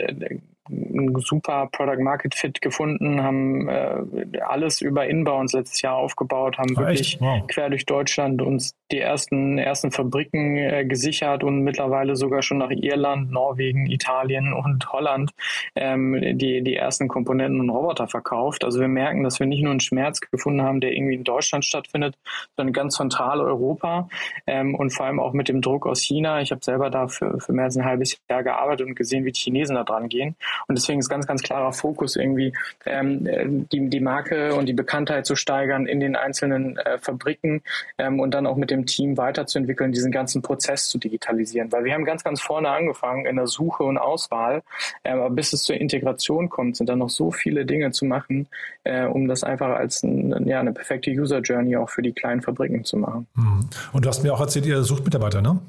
äh, 0.71 0.99
ein 0.99 1.15
super 1.19 1.69
Product 1.73 2.03
Market 2.03 2.35
Fit 2.35 2.61
gefunden, 2.61 3.23
haben 3.23 3.69
äh, 3.69 4.41
alles 4.41 4.81
über 4.81 5.07
Inbounds 5.07 5.53
letztes 5.53 5.83
Jahr 5.83 5.97
aufgebaut, 5.97 6.59
haben 6.59 6.75
oh, 6.77 6.81
wirklich 6.81 7.19
wow. 7.21 7.47
quer 7.47 7.71
durch 7.71 7.87
Deutschland 7.87 8.43
uns 8.43 8.75
die 8.91 9.01
ersten, 9.01 9.59
ersten 9.59 9.91
Fabriken 9.91 10.57
äh, 10.57 10.85
gesichert 10.85 11.45
und 11.45 11.61
mittlerweile 11.61 12.17
sogar 12.17 12.43
schon 12.43 12.59
nach 12.59 12.71
Irland, 12.71 13.31
Norwegen, 13.31 13.87
Italien 13.87 14.53
und 14.53 14.91
Holland 14.93 15.33
ähm, 15.75 16.19
die, 16.39 16.63
die 16.63 16.77
ersten 16.77 17.09
Komponenten 17.09 17.61
und 17.61 17.71
Roboter 17.71 18.09
verkauft. 18.09 18.65
Also 18.65 18.81
wir 18.81 18.89
merken, 18.89 19.25
dass 19.25 19.41
wir 19.41 19.47
nicht 19.47 19.63
nur 19.63 19.73
einen 19.73 19.81
Schmerz 19.81 20.21
gefunden 20.21 20.63
haben, 20.63 20.81
der 20.81 20.93
irgendwie 20.93 21.15
in 21.15 21.25
Deutschland 21.25 21.65
stattfindet, 21.65 22.17
sondern 22.57 22.73
ganz 22.73 22.97
zentral 22.97 23.41
Europa 23.41 24.09
ähm, 24.47 24.75
und 24.75 24.91
vor 24.91 25.07
allem 25.07 25.21
auch 25.21 25.33
mit 25.33 25.49
dem 25.49 25.61
Druck 25.61 25.87
aus 25.87 26.01
China. 26.01 26.41
Ich 26.41 26.51
habe 26.51 26.65
selber 26.65 26.91
da 26.91 27.09
für, 27.09 27.41
für 27.41 27.53
mehr 27.53 27.65
als 27.65 27.77
ein 27.77 27.85
halbes 27.85 28.19
Jahr 28.31 28.43
gearbeitet 28.43 28.87
und 28.87 28.95
gesehen, 28.95 29.25
wie 29.25 29.33
die 29.33 29.41
Chinesen 29.41 29.77
da 29.77 29.85
dran 29.85 30.09
gehen. 30.09 30.37
Und 30.67 30.79
deswegen 30.79 31.01
ist 31.01 31.09
ganz, 31.09 31.27
ganz 31.27 31.43
klarer 31.43 31.73
Fokus 31.73 32.17
irgendwie, 32.17 32.53
ähm, 32.87 33.69
die, 33.71 33.89
die 33.89 34.01
Marke 34.01 34.55
und 34.55 34.67
die 34.67 34.73
Bekanntheit 34.73 35.27
zu 35.27 35.37
steigern 35.37 35.87
in 35.87 36.01
den 36.01 36.17
einzelnen 36.17 36.77
äh, 36.79 36.99
Fabriken 36.99 37.63
ähm, 37.99 38.21
und 38.21 38.33
dann 38.33 38.47
auch 38.47 38.57
mit 38.57 38.71
dem 38.71 38.87
Team 38.87 39.17
weiterzuentwickeln, 39.17 39.93
diesen 39.93 40.13
ganzen 40.13 40.43
Prozess 40.43 40.89
zu 40.89 40.99
digitalisieren. 40.99 41.71
Weil 41.73 41.85
wir 41.85 41.95
haben 41.95 42.05
ganz, 42.05 42.25
ganz 42.25 42.41
vorne 42.41 42.71
angefangen 42.71 43.27
in 43.27 43.37
der 43.37 43.47
Suche 43.47 43.85
und 43.85 43.99
Auswahl, 43.99 44.63
äh, 45.03 45.11
aber 45.11 45.31
bis 45.31 45.53
es 45.53 45.63
zur 45.63 45.77
Integration 45.77 46.49
kommt, 46.49 46.77
sind 46.77 46.89
dann 46.89 46.99
noch 46.99 47.11
so 47.11 47.31
viele 47.31 47.65
Dinge 47.65 47.91
zu 47.93 48.05
machen, 48.05 48.49
äh, 48.85 49.05
um 49.05 49.29
das 49.29 49.45
einfach 49.45 49.71
als 49.71 50.03
ein, 50.03 50.47
ja, 50.47 50.61
eine 50.61 50.73
perfekte 50.73 51.11
User 51.11 51.41
Journey 51.41 51.77
auch 51.77 51.91
für 51.91 52.03
die 52.03 52.13
kleinen 52.13 52.43
Fabriken 52.43 52.85
zu 52.85 52.97
machen. 52.97 53.27
Mhm. 53.35 53.69
Und 53.93 54.05
du 54.05 54.09
hast 54.09 54.23
mir 54.23 54.33
auch 54.33 54.41
erzählt, 54.41 54.67
ihr 54.67 54.83
sucht 54.83 55.05
Mitarbeiter, 55.05 55.43
ne? 55.43 55.61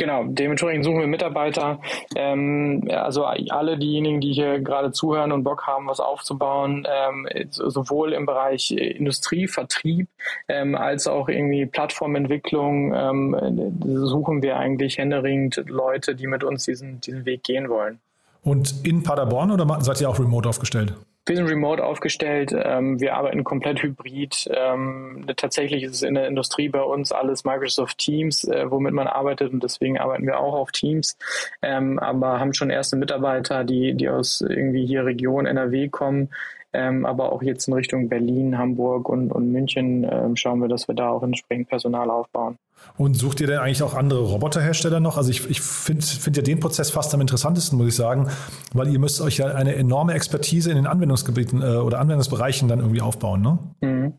Genau, 0.00 0.22
dementsprechend 0.28 0.84
suchen 0.84 1.00
wir 1.00 1.08
Mitarbeiter. 1.08 1.80
Ähm, 2.14 2.88
also 2.88 3.24
alle 3.24 3.76
diejenigen, 3.76 4.20
die 4.20 4.32
hier 4.32 4.60
gerade 4.60 4.92
zuhören 4.92 5.32
und 5.32 5.42
Bock 5.42 5.66
haben, 5.66 5.88
was 5.88 5.98
aufzubauen, 5.98 6.86
ähm, 6.88 7.28
sowohl 7.50 8.12
im 8.12 8.24
Bereich 8.24 8.70
Industrie, 8.70 9.48
Vertrieb 9.48 10.06
ähm, 10.46 10.76
als 10.76 11.08
auch 11.08 11.28
irgendwie 11.28 11.66
Plattformentwicklung, 11.66 12.94
ähm, 12.94 14.06
suchen 14.06 14.40
wir 14.40 14.56
eigentlich 14.56 14.98
händeringend 14.98 15.64
Leute, 15.66 16.14
die 16.14 16.28
mit 16.28 16.44
uns 16.44 16.64
diesen, 16.64 17.00
diesen 17.00 17.26
Weg 17.26 17.42
gehen 17.42 17.68
wollen. 17.68 17.98
Und 18.42 18.86
in 18.86 19.02
Paderborn 19.02 19.50
oder 19.50 19.80
seid 19.80 20.00
ihr 20.00 20.08
auch 20.08 20.20
remote 20.20 20.48
aufgestellt? 20.48 20.94
Wir 21.28 21.36
sind 21.36 21.46
remote 21.46 21.84
aufgestellt. 21.84 22.54
Ähm, 22.56 23.00
wir 23.00 23.14
arbeiten 23.14 23.44
komplett 23.44 23.82
hybrid. 23.82 24.48
Ähm, 24.50 25.26
tatsächlich 25.36 25.82
ist 25.82 25.96
es 25.96 26.02
in 26.02 26.14
der 26.14 26.26
Industrie 26.26 26.70
bei 26.70 26.80
uns 26.80 27.12
alles 27.12 27.44
Microsoft 27.44 27.98
Teams, 27.98 28.44
äh, 28.44 28.70
womit 28.70 28.94
man 28.94 29.06
arbeitet 29.06 29.52
und 29.52 29.62
deswegen 29.62 29.98
arbeiten 29.98 30.26
wir 30.26 30.40
auch 30.40 30.54
auf 30.54 30.72
Teams. 30.72 31.18
Ähm, 31.60 31.98
aber 31.98 32.40
haben 32.40 32.54
schon 32.54 32.70
erste 32.70 32.96
Mitarbeiter, 32.96 33.64
die, 33.64 33.92
die 33.92 34.08
aus 34.08 34.40
irgendwie 34.40 34.86
hier 34.86 35.04
Region 35.04 35.44
NRW 35.44 35.88
kommen. 35.88 36.30
Ähm, 36.72 37.04
aber 37.04 37.30
auch 37.30 37.42
jetzt 37.42 37.68
in 37.68 37.74
Richtung 37.74 38.08
Berlin, 38.08 38.56
Hamburg 38.56 39.10
und, 39.10 39.30
und 39.30 39.52
München 39.52 40.04
ähm, 40.10 40.34
schauen 40.34 40.60
wir, 40.60 40.68
dass 40.68 40.88
wir 40.88 40.94
da 40.94 41.10
auch 41.10 41.22
entsprechend 41.22 41.68
Personal 41.68 42.10
aufbauen. 42.10 42.56
Und 42.96 43.14
sucht 43.14 43.40
ihr 43.40 43.46
denn 43.46 43.58
eigentlich 43.58 43.82
auch 43.82 43.94
andere 43.94 44.20
Roboterhersteller 44.20 45.00
noch? 45.00 45.16
Also 45.16 45.30
ich, 45.30 45.48
ich 45.48 45.60
finde 45.60 46.04
find 46.04 46.36
ja 46.36 46.42
den 46.42 46.60
Prozess 46.60 46.90
fast 46.90 47.14
am 47.14 47.20
interessantesten, 47.20 47.78
muss 47.78 47.88
ich 47.88 47.96
sagen, 47.96 48.28
weil 48.72 48.88
ihr 48.88 48.98
müsst 48.98 49.20
euch 49.20 49.38
ja 49.38 49.46
eine 49.46 49.74
enorme 49.74 50.14
Expertise 50.14 50.70
in 50.70 50.76
den 50.76 50.86
Anwendungsgebieten 50.86 51.62
äh, 51.62 51.76
oder 51.76 52.00
Anwendungsbereichen 52.00 52.68
dann 52.68 52.80
irgendwie 52.80 53.00
aufbauen, 53.00 53.40
ne? 53.40 53.58
Mhm. 53.80 54.14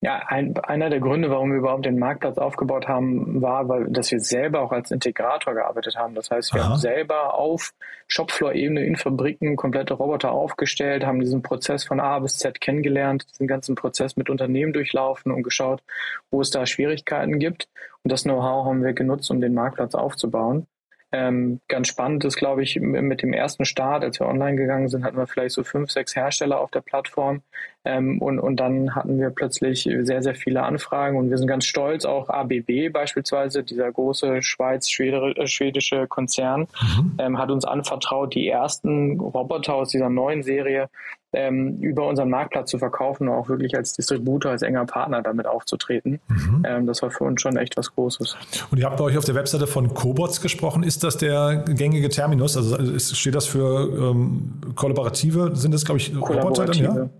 Ja, 0.00 0.22
ein, 0.28 0.56
einer 0.58 0.90
der 0.90 1.00
Gründe, 1.00 1.28
warum 1.28 1.50
wir 1.50 1.58
überhaupt 1.58 1.84
den 1.84 1.98
Marktplatz 1.98 2.38
aufgebaut 2.38 2.86
haben, 2.86 3.42
war, 3.42 3.68
weil, 3.68 3.86
dass 3.88 4.12
wir 4.12 4.20
selber 4.20 4.60
auch 4.60 4.70
als 4.70 4.92
Integrator 4.92 5.54
gearbeitet 5.54 5.96
haben. 5.96 6.14
Das 6.14 6.30
heißt, 6.30 6.54
wir 6.54 6.60
Aha. 6.60 6.68
haben 6.70 6.78
selber 6.78 7.34
auf 7.34 7.72
Shopfloor-Ebene 8.06 8.84
in 8.84 8.94
Fabriken 8.94 9.56
komplette 9.56 9.94
Roboter 9.94 10.30
aufgestellt, 10.30 11.04
haben 11.04 11.18
diesen 11.18 11.42
Prozess 11.42 11.84
von 11.84 11.98
A 11.98 12.20
bis 12.20 12.38
Z 12.38 12.60
kennengelernt, 12.60 13.26
diesen 13.28 13.48
ganzen 13.48 13.74
Prozess 13.74 14.16
mit 14.16 14.30
Unternehmen 14.30 14.72
durchlaufen 14.72 15.32
und 15.32 15.42
geschaut, 15.42 15.82
wo 16.30 16.40
es 16.40 16.50
da 16.50 16.64
Schwierigkeiten 16.64 17.40
gibt. 17.40 17.68
Und 18.04 18.12
das 18.12 18.22
Know-how 18.22 18.66
haben 18.66 18.84
wir 18.84 18.92
genutzt, 18.92 19.28
um 19.32 19.40
den 19.40 19.52
Marktplatz 19.52 19.96
aufzubauen. 19.96 20.68
Ähm, 21.10 21.60
ganz 21.68 21.88
spannend 21.88 22.24
ist, 22.26 22.36
glaube 22.36 22.62
ich, 22.62 22.78
mit 22.78 23.22
dem 23.22 23.32
ersten 23.32 23.64
Start, 23.64 24.04
als 24.04 24.20
wir 24.20 24.26
online 24.26 24.56
gegangen 24.56 24.88
sind, 24.88 25.04
hatten 25.04 25.16
wir 25.16 25.26
vielleicht 25.26 25.54
so 25.54 25.64
fünf, 25.64 25.90
sechs 25.90 26.14
Hersteller 26.14 26.60
auf 26.60 26.70
der 26.70 26.82
Plattform. 26.82 27.40
Ähm, 27.84 28.20
und, 28.20 28.38
und 28.38 28.56
dann 28.56 28.94
hatten 28.94 29.18
wir 29.18 29.30
plötzlich 29.30 29.88
sehr, 30.02 30.22
sehr 30.22 30.34
viele 30.34 30.64
Anfragen 30.64 31.16
und 31.16 31.30
wir 31.30 31.38
sind 31.38 31.46
ganz 31.46 31.64
stolz, 31.64 32.04
auch 32.04 32.28
ABB 32.28 32.90
beispielsweise, 32.92 33.64
dieser 33.64 33.90
große 33.90 34.42
schweiz-schwedische 34.42 36.06
Konzern, 36.08 36.62
mhm. 36.82 37.14
ähm, 37.18 37.38
hat 37.38 37.50
uns 37.50 37.64
anvertraut, 37.64 38.34
die 38.34 38.48
ersten 38.48 39.18
Roboter 39.18 39.74
aus 39.76 39.90
dieser 39.90 40.10
neuen 40.10 40.42
Serie 40.42 40.90
ähm, 41.32 41.78
über 41.80 42.06
unseren 42.06 42.30
Marktplatz 42.30 42.70
zu 42.70 42.78
verkaufen 42.78 43.28
und 43.28 43.34
auch 43.34 43.48
wirklich 43.48 43.76
als 43.76 43.92
Distributor, 43.92 44.52
als 44.52 44.62
enger 44.62 44.86
Partner 44.86 45.22
damit 45.22 45.46
aufzutreten. 45.46 46.20
Mhm. 46.28 46.64
Ähm, 46.66 46.86
das 46.86 47.02
war 47.02 47.10
für 47.10 47.24
uns 47.24 47.40
schon 47.40 47.56
echt 47.56 47.76
was 47.76 47.94
Großes. 47.94 48.36
Und 48.70 48.78
ihr 48.78 48.86
habt 48.86 48.96
bei 48.96 49.04
euch 49.04 49.18
auf 49.18 49.24
der 49.24 49.34
Webseite 49.34 49.66
von 49.66 49.92
Cobots 49.92 50.40
gesprochen. 50.40 50.82
Ist 50.82 51.04
das 51.04 51.18
der 51.18 51.64
gängige 51.68 52.08
Terminus? 52.08 52.56
Also 52.56 52.76
ist, 52.76 53.16
steht 53.16 53.34
das 53.34 53.46
für 53.46 54.10
ähm, 54.10 54.60
kollaborative, 54.74 55.54
sind 55.54 55.74
das, 55.74 55.84
glaube 55.84 55.98
ich, 55.98 56.16
Roboter 56.16 56.64
dann, 56.64 56.76
ja? 56.78 57.10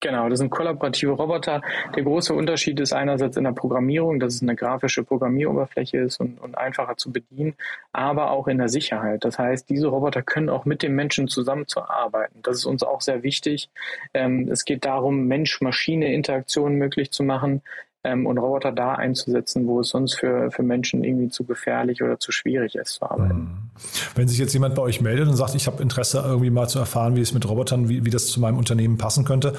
Genau, 0.00 0.30
das 0.30 0.38
sind 0.38 0.50
kollaborative 0.50 1.12
Roboter. 1.12 1.60
Der 1.94 2.02
große 2.02 2.32
Unterschied 2.32 2.80
ist 2.80 2.94
einerseits 2.94 3.36
in 3.36 3.44
der 3.44 3.52
Programmierung, 3.52 4.18
dass 4.18 4.34
es 4.34 4.42
eine 4.42 4.56
grafische 4.56 5.04
Programmieroberfläche 5.04 5.98
ist 5.98 6.20
und, 6.20 6.40
und, 6.40 6.56
einfacher 6.56 6.96
zu 6.96 7.12
bedienen, 7.12 7.54
aber 7.92 8.30
auch 8.30 8.48
in 8.48 8.56
der 8.56 8.70
Sicherheit. 8.70 9.24
Das 9.24 9.38
heißt, 9.38 9.68
diese 9.68 9.88
Roboter 9.88 10.22
können 10.22 10.48
auch 10.48 10.64
mit 10.64 10.82
dem 10.82 10.94
Menschen 10.94 11.28
zusammenzuarbeiten. 11.28 12.40
Das 12.42 12.56
ist 12.56 12.64
uns 12.64 12.82
auch 12.82 13.02
sehr 13.02 13.22
wichtig. 13.22 13.68
Ähm, 14.14 14.48
es 14.50 14.64
geht 14.64 14.86
darum, 14.86 15.26
Mensch-Maschine-Interaktionen 15.26 16.78
möglich 16.78 17.10
zu 17.10 17.22
machen 17.22 17.60
ähm, 18.02 18.24
und 18.24 18.38
Roboter 18.38 18.72
da 18.72 18.94
einzusetzen, 18.94 19.66
wo 19.66 19.80
es 19.80 19.90
sonst 19.90 20.14
für, 20.14 20.50
für 20.50 20.62
Menschen 20.62 21.04
irgendwie 21.04 21.28
zu 21.28 21.44
gefährlich 21.44 22.02
oder 22.02 22.18
zu 22.18 22.32
schwierig 22.32 22.74
ist 22.74 22.94
zu 22.94 23.10
arbeiten. 23.10 23.34
Mhm. 23.34 23.70
Wenn 24.14 24.28
sich 24.28 24.38
jetzt 24.38 24.54
jemand 24.54 24.74
bei 24.74 24.82
euch 24.82 25.02
meldet 25.02 25.28
und 25.28 25.36
sagt, 25.36 25.54
ich 25.54 25.66
habe 25.66 25.82
Interesse 25.82 26.22
irgendwie 26.24 26.50
mal 26.50 26.68
zu 26.68 26.78
erfahren, 26.78 27.16
wie 27.16 27.20
es 27.20 27.34
mit 27.34 27.46
Robotern, 27.46 27.90
wie, 27.90 28.06
wie 28.06 28.10
das 28.10 28.28
zu 28.28 28.40
meinem 28.40 28.56
Unternehmen 28.56 28.96
passen 28.96 29.24
könnte, 29.24 29.54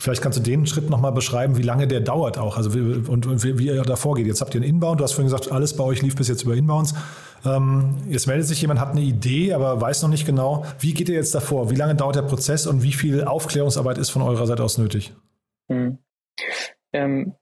Vielleicht 0.00 0.22
kannst 0.22 0.38
du 0.38 0.42
den 0.42 0.66
Schritt 0.66 0.88
nochmal 0.88 1.12
beschreiben, 1.12 1.58
wie 1.58 1.62
lange 1.62 1.86
der 1.86 2.00
dauert 2.00 2.38
auch, 2.38 2.56
also 2.56 2.74
wie, 2.74 2.80
und, 3.06 3.26
und 3.26 3.44
wie, 3.44 3.58
wie 3.58 3.66
ihr 3.66 3.82
da 3.82 3.96
vorgeht. 3.96 4.26
Jetzt 4.26 4.40
habt 4.40 4.54
ihr 4.54 4.62
einen 4.62 4.70
Inbound, 4.70 4.98
du 4.98 5.04
hast 5.04 5.12
vorhin 5.12 5.30
gesagt, 5.30 5.52
alles 5.52 5.76
bei 5.76 5.84
euch 5.84 6.00
lief 6.00 6.16
bis 6.16 6.26
jetzt 6.28 6.42
über 6.42 6.54
Inbounds. 6.54 6.94
Ähm, 7.44 7.96
jetzt 8.08 8.26
meldet 8.26 8.46
sich 8.46 8.62
jemand, 8.62 8.80
hat 8.80 8.92
eine 8.92 9.02
Idee, 9.02 9.52
aber 9.52 9.78
weiß 9.78 10.02
noch 10.02 10.08
nicht 10.08 10.24
genau, 10.24 10.64
wie 10.78 10.94
geht 10.94 11.10
ihr 11.10 11.16
jetzt 11.16 11.34
davor? 11.34 11.70
Wie 11.70 11.74
lange 11.74 11.94
dauert 11.94 12.16
der 12.16 12.22
Prozess 12.22 12.66
und 12.66 12.82
wie 12.82 12.92
viel 12.92 13.24
Aufklärungsarbeit 13.24 13.98
ist 13.98 14.08
von 14.08 14.22
eurer 14.22 14.46
Seite 14.46 14.64
aus 14.64 14.78
nötig? 14.78 15.12
Hm. 15.68 15.98
Ähm, 16.94 17.34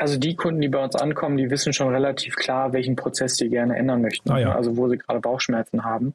also 0.00 0.18
die 0.18 0.34
Kunden, 0.34 0.62
die 0.62 0.68
bei 0.68 0.82
uns 0.82 0.96
ankommen, 0.96 1.36
die 1.36 1.50
wissen 1.50 1.74
schon 1.74 1.88
relativ 1.92 2.34
klar, 2.36 2.72
welchen 2.72 2.96
Prozess 2.96 3.36
sie 3.36 3.50
gerne 3.50 3.76
ändern 3.76 4.00
möchten. 4.00 4.30
Ah, 4.30 4.38
ja. 4.38 4.54
Also 4.54 4.76
wo 4.78 4.88
sie 4.88 4.96
gerade 4.96 5.20
Bauchschmerzen 5.20 5.84
haben 5.84 6.14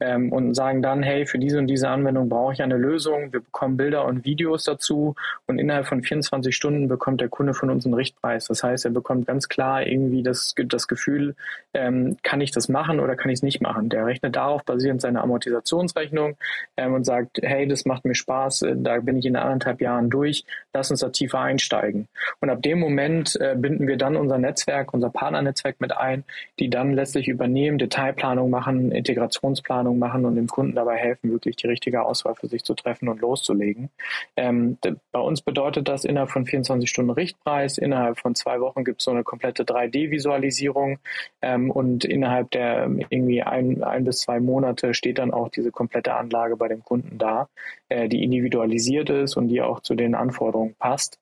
ähm, 0.00 0.32
und 0.32 0.54
sagen 0.54 0.82
dann, 0.82 1.02
hey, 1.02 1.26
für 1.26 1.38
diese 1.38 1.58
und 1.58 1.66
diese 1.66 1.88
Anwendung 1.88 2.28
brauche 2.28 2.54
ich 2.54 2.62
eine 2.62 2.76
Lösung. 2.76 3.32
Wir 3.32 3.40
bekommen 3.40 3.76
Bilder 3.76 4.04
und 4.04 4.24
Videos 4.24 4.64
dazu 4.64 5.14
und 5.46 5.58
innerhalb 5.58 5.86
von 5.86 6.02
24 6.02 6.54
Stunden 6.54 6.88
bekommt 6.88 7.20
der 7.20 7.28
Kunde 7.28 7.54
von 7.54 7.70
uns 7.70 7.84
einen 7.84 7.94
Richtpreis. 7.94 8.46
Das 8.46 8.62
heißt, 8.62 8.84
er 8.84 8.90
bekommt 8.90 9.26
ganz 9.26 9.48
klar 9.48 9.86
irgendwie 9.86 10.22
das, 10.22 10.54
das 10.66 10.88
Gefühl, 10.88 11.34
ähm, 11.74 12.16
kann 12.22 12.40
ich 12.40 12.50
das 12.50 12.68
machen 12.68 13.00
oder 13.00 13.16
kann 13.16 13.30
ich 13.30 13.40
es 13.40 13.42
nicht 13.42 13.60
machen. 13.60 13.88
Der 13.88 14.06
rechnet 14.06 14.36
darauf 14.36 14.64
basierend 14.64 15.00
seine 15.00 15.20
Amortisationsrechnung 15.20 16.36
ähm, 16.76 16.94
und 16.94 17.04
sagt, 17.04 17.38
hey, 17.42 17.66
das 17.68 17.84
macht 17.84 18.04
mir 18.04 18.14
Spaß, 18.14 18.62
äh, 18.62 18.74
da 18.76 18.98
bin 19.00 19.18
ich 19.18 19.26
in 19.26 19.36
anderthalb 19.36 19.80
Jahren 19.80 20.10
durch, 20.10 20.44
lass 20.72 20.90
uns 20.90 21.00
da 21.00 21.10
tiefer 21.10 21.40
einsteigen. 21.40 22.08
Und 22.40 22.50
ab 22.50 22.62
dem 22.62 22.80
Moment 22.80 23.25
äh, 23.34 23.56
binden 23.58 23.88
wir 23.88 23.96
dann 23.96 24.16
unser 24.16 24.38
Netzwerk, 24.38 24.94
unser 24.94 25.10
Partnernetzwerk 25.10 25.80
mit 25.80 25.96
ein, 25.96 26.24
die 26.58 26.70
dann 26.70 26.92
letztlich 26.92 27.28
übernehmen, 27.28 27.78
Detailplanung 27.78 28.50
machen, 28.50 28.92
Integrations 28.92 29.62
Planung 29.62 29.98
machen 29.98 30.24
und 30.24 30.36
dem 30.36 30.46
Kunden 30.46 30.74
dabei 30.74 30.96
helfen, 30.96 31.32
wirklich 31.32 31.56
die 31.56 31.66
richtige 31.66 32.02
Auswahl 32.02 32.34
für 32.34 32.46
sich 32.46 32.62
zu 32.62 32.74
treffen 32.74 33.08
und 33.08 33.20
loszulegen. 33.20 33.90
Ähm, 34.36 34.78
bei 35.12 35.20
uns 35.20 35.42
bedeutet 35.42 35.88
das 35.88 36.04
innerhalb 36.04 36.30
von 36.30 36.46
24 36.46 36.88
Stunden 36.88 37.10
Richtpreis, 37.10 37.78
innerhalb 37.78 38.18
von 38.18 38.34
zwei 38.34 38.60
Wochen 38.60 38.84
gibt 38.84 39.00
es 39.00 39.04
so 39.04 39.10
eine 39.10 39.24
komplette 39.24 39.64
3D-Visualisierung 39.64 40.98
ähm, 41.42 41.70
und 41.70 42.04
innerhalb 42.04 42.50
der 42.50 42.88
irgendwie 43.08 43.42
ein, 43.42 43.82
ein 43.82 44.04
bis 44.04 44.20
zwei 44.20 44.40
Monate 44.40 44.94
steht 44.94 45.18
dann 45.18 45.32
auch 45.32 45.48
diese 45.48 45.70
komplette 45.70 46.14
Anlage 46.14 46.56
bei 46.56 46.68
dem 46.68 46.84
Kunden 46.84 47.18
da, 47.18 47.48
äh, 47.88 48.08
die 48.08 48.22
individualisiert 48.22 49.10
ist 49.10 49.36
und 49.36 49.48
die 49.48 49.62
auch 49.62 49.80
zu 49.80 49.94
den 49.94 50.14
Anforderungen 50.14 50.74
passt 50.78 51.18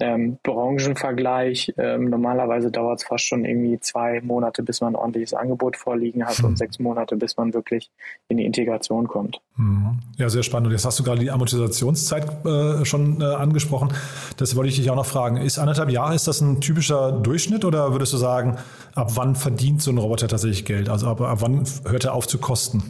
ähm, 0.00 0.38
Branchenvergleich. 0.42 1.72
Ähm, 1.76 2.10
normalerweise 2.10 2.70
dauert 2.70 3.00
es 3.00 3.06
fast 3.06 3.24
schon 3.24 3.44
irgendwie 3.44 3.78
zwei 3.80 4.20
Monate, 4.20 4.62
bis 4.62 4.80
man 4.80 4.94
ein 4.94 4.96
ordentliches 4.96 5.34
Angebot 5.34 5.76
vorliegen 5.76 6.24
hat 6.26 6.38
hm. 6.38 6.46
und 6.46 6.58
sechs 6.58 6.78
Monate, 6.78 7.16
bis 7.16 7.36
man 7.36 7.54
wirklich 7.54 7.90
in 8.28 8.38
die 8.38 8.44
Integration 8.44 9.06
kommt. 9.06 9.40
Mhm. 9.56 10.00
Ja, 10.16 10.28
sehr 10.28 10.42
spannend. 10.42 10.66
Und 10.66 10.72
jetzt 10.72 10.84
hast 10.84 10.98
du 10.98 11.04
gerade 11.04 11.20
die 11.20 11.30
Amortisationszeit 11.30 12.44
äh, 12.44 12.84
schon 12.84 13.20
äh, 13.20 13.24
angesprochen. 13.24 13.92
Das 14.36 14.56
wollte 14.56 14.70
ich 14.70 14.76
dich 14.76 14.90
auch 14.90 14.96
noch 14.96 15.06
fragen. 15.06 15.36
Ist 15.36 15.58
anderthalb 15.58 15.90
Jahre, 15.90 16.14
ist 16.14 16.26
das 16.26 16.40
ein 16.40 16.60
typischer 16.60 17.12
Durchschnitt 17.12 17.64
oder 17.64 17.92
würdest 17.92 18.12
du 18.12 18.16
sagen, 18.16 18.58
ab 18.94 19.12
wann 19.14 19.36
verdient 19.36 19.80
so 19.82 19.90
ein 19.90 19.98
Roboter 19.98 20.26
tatsächlich 20.26 20.64
Geld? 20.64 20.88
Also 20.88 21.06
ab, 21.06 21.20
ab 21.20 21.38
wann 21.40 21.64
hört 21.86 22.04
er 22.04 22.14
auf 22.14 22.26
zu 22.26 22.38
kosten? 22.38 22.82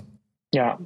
Ja, 0.54 0.78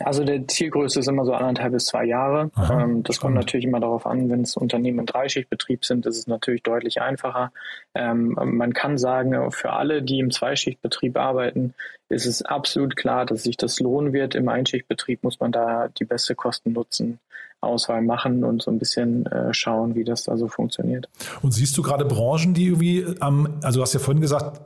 also 0.00 0.24
der 0.24 0.46
Zielgröße 0.46 1.00
ist 1.00 1.08
immer 1.08 1.24
so 1.24 1.32
anderthalb 1.32 1.72
bis 1.72 1.86
zwei 1.86 2.04
Jahre. 2.04 2.50
Aha, 2.54 2.82
ähm, 2.82 3.02
das 3.02 3.20
kommt 3.20 3.34
natürlich 3.34 3.66
immer 3.66 3.80
darauf 3.80 4.06
an, 4.06 4.30
wenn 4.30 4.42
es 4.42 4.56
Unternehmen 4.56 5.00
im 5.00 5.06
Dreischichtbetrieb 5.06 5.84
sind, 5.84 6.06
ist 6.06 6.18
es 6.18 6.26
natürlich 6.26 6.62
deutlich 6.62 7.00
einfacher. 7.00 7.52
Ähm, 7.94 8.36
man 8.42 8.72
kann 8.72 8.98
sagen, 8.98 9.50
für 9.50 9.72
alle, 9.72 10.02
die 10.02 10.18
im 10.18 10.30
Zweischichtbetrieb 10.30 11.16
arbeiten, 11.16 11.74
ist 12.08 12.26
es 12.26 12.42
absolut 12.42 12.96
klar, 12.96 13.26
dass 13.26 13.42
sich 13.42 13.56
das 13.56 13.80
lohnen 13.80 14.12
wird. 14.12 14.34
Im 14.34 14.48
Einschichtbetrieb 14.48 15.24
muss 15.24 15.40
man 15.40 15.52
da 15.52 15.88
die 15.88 16.04
beste 16.04 16.34
Kosten-Nutzen-Auswahl 16.34 18.02
machen 18.02 18.44
und 18.44 18.62
so 18.62 18.70
ein 18.70 18.78
bisschen 18.78 19.26
äh, 19.26 19.52
schauen, 19.52 19.94
wie 19.94 20.04
das 20.04 20.24
da 20.24 20.36
so 20.36 20.48
funktioniert. 20.48 21.08
Und 21.42 21.52
siehst 21.52 21.76
du 21.76 21.82
gerade 21.82 22.04
Branchen, 22.04 22.54
die 22.54 22.66
irgendwie 22.66 23.06
am, 23.20 23.58
also 23.62 23.80
du 23.80 23.82
hast 23.82 23.94
ja 23.94 24.00
vorhin 24.00 24.20
gesagt, 24.20 24.60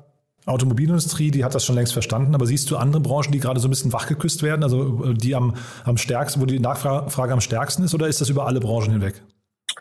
Automobilindustrie, 0.47 1.31
die 1.31 1.45
hat 1.45 1.55
das 1.55 1.65
schon 1.65 1.75
längst 1.75 1.93
verstanden, 1.93 2.35
aber 2.35 2.47
siehst 2.47 2.71
du 2.71 2.77
andere 2.77 3.03
Branchen, 3.03 3.33
die 3.33 3.41
gerade 3.41 3.61
so 3.61 3.69
ein 3.69 3.71
bisschen 3.71 3.93
wachgeküsst 3.93 4.43
werden, 4.43 4.63
also 4.63 5.13
die 5.13 5.35
am, 5.35 5.55
am 5.85 5.97
stärksten, 5.97 6.41
wo 6.41 6.47
die 6.47 6.59
Nachfrage 6.59 7.33
am 7.33 7.41
stärksten 7.41 7.85
ist, 7.85 7.95
oder 7.95 8.09
ist 8.09 8.21
das 8.21 8.31
über 8.31 8.47
alle 8.47 8.61
Branchen 8.61 8.93
hinweg? 8.93 9.23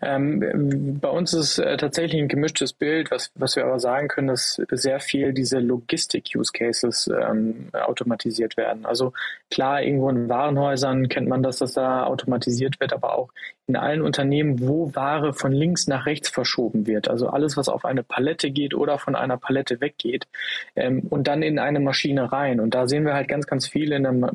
Ähm, 0.02 1.00
bei 1.02 1.10
uns 1.10 1.34
ist 1.34 1.60
äh, 1.60 1.78
tatsächlich 1.78 2.22
ein 2.22 2.28
gemischtes 2.28 2.74
Bild, 2.74 3.12
was, 3.12 3.32
was 3.36 3.56
wir 3.56 3.66
aber 3.66 3.80
sagen 3.80 4.08
können, 4.08 4.28
dass 4.28 4.62
sehr 4.72 5.00
viel 5.00 5.34
diese 5.34 5.60
Logistik-Use-Cases 5.60 7.10
ähm, 7.22 7.70
automatisiert 7.74 8.56
werden. 8.58 8.86
Also 8.86 9.14
klar, 9.50 9.82
irgendwo 9.82 10.10
in 10.10 10.30
Warenhäusern 10.30 11.10
kennt 11.10 11.28
man 11.28 11.44
das, 11.44 11.58
dass 11.58 11.74
da 11.74 12.06
automatisiert 12.06 12.80
wird, 12.80 12.94
aber 12.94 13.18
auch 13.18 13.30
in 13.68 13.76
allen 13.76 14.02
Unternehmen, 14.02 14.60
wo 14.62 14.94
Ware 14.96 15.34
von 15.34 15.52
links 15.52 15.88
nach 15.88 16.06
rechts 16.06 16.30
verschoben 16.30 16.88
wird. 16.88 17.08
Also 17.08 17.28
alles, 17.28 17.56
was 17.56 17.70
auf 17.70 17.86
eine 17.86 18.04
Palette 18.04 18.50
geht 18.52 18.74
oder 18.74 18.98
von 18.98 19.16
einer 19.16 19.38
Palette 19.38 19.80
weggeht 19.80 20.28
ähm, 20.76 21.04
und 21.10 21.28
dann 21.28 21.44
in 21.44 21.60
eine 21.60 21.80
Maschine 21.80 22.32
rein. 22.32 22.60
Und 22.60 22.74
da 22.74 22.88
sehen 22.88 23.06
wir 23.06 23.14
halt 23.14 23.28
ganz, 23.28 23.46
ganz 23.48 23.68
viel 23.68 23.92
in 23.92 24.04
der 24.04 24.32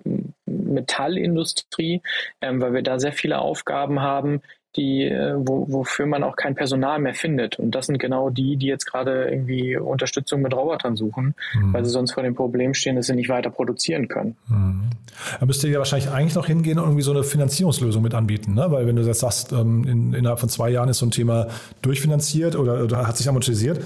Metallindustrie, 0.46 2.02
ähm, 2.40 2.60
weil 2.60 2.74
wir 2.74 2.82
da 2.82 2.98
sehr 2.98 3.12
viele 3.12 3.38
Aufgaben 3.38 4.00
haben, 4.00 4.40
die, 4.76 5.04
äh, 5.04 5.34
wo, 5.36 5.66
wofür 5.68 6.06
man 6.06 6.22
auch 6.22 6.36
kein 6.36 6.54
Personal 6.54 6.98
mehr 6.98 7.14
findet. 7.14 7.58
Und 7.58 7.74
das 7.74 7.86
sind 7.86 7.98
genau 7.98 8.30
die, 8.30 8.56
die 8.56 8.66
jetzt 8.66 8.86
gerade 8.86 9.28
irgendwie 9.30 9.76
Unterstützung 9.76 10.42
mit 10.42 10.54
Robotern 10.54 10.96
suchen, 10.96 11.34
mhm. 11.54 11.72
weil 11.72 11.84
sie 11.84 11.90
sonst 11.90 12.12
vor 12.12 12.22
dem 12.22 12.34
Problem 12.34 12.74
stehen, 12.74 12.96
dass 12.96 13.06
sie 13.06 13.14
nicht 13.14 13.28
weiter 13.28 13.50
produzieren 13.50 14.08
können. 14.08 14.36
Mhm. 14.48 14.90
Da 15.38 15.46
müsst 15.46 15.62
ihr 15.64 15.70
ja 15.70 15.78
wahrscheinlich 15.78 16.10
eigentlich 16.10 16.34
noch 16.34 16.46
hingehen 16.46 16.78
und 16.78 16.84
irgendwie 16.84 17.02
so 17.02 17.12
eine 17.12 17.22
Finanzierungslösung 17.22 18.02
mit 18.02 18.14
anbieten, 18.14 18.54
ne? 18.54 18.66
Weil 18.68 18.86
wenn 18.86 18.96
du 18.96 19.02
jetzt 19.02 19.20
sagst, 19.20 19.52
ähm, 19.52 19.84
in, 19.84 20.12
innerhalb 20.12 20.40
von 20.40 20.48
zwei 20.48 20.70
Jahren 20.70 20.88
ist 20.88 20.98
so 20.98 21.06
ein 21.06 21.10
Thema 21.10 21.48
durchfinanziert 21.82 22.56
oder, 22.56 22.82
oder 22.82 23.06
hat 23.06 23.16
sich 23.16 23.28
amortisiert, 23.28 23.80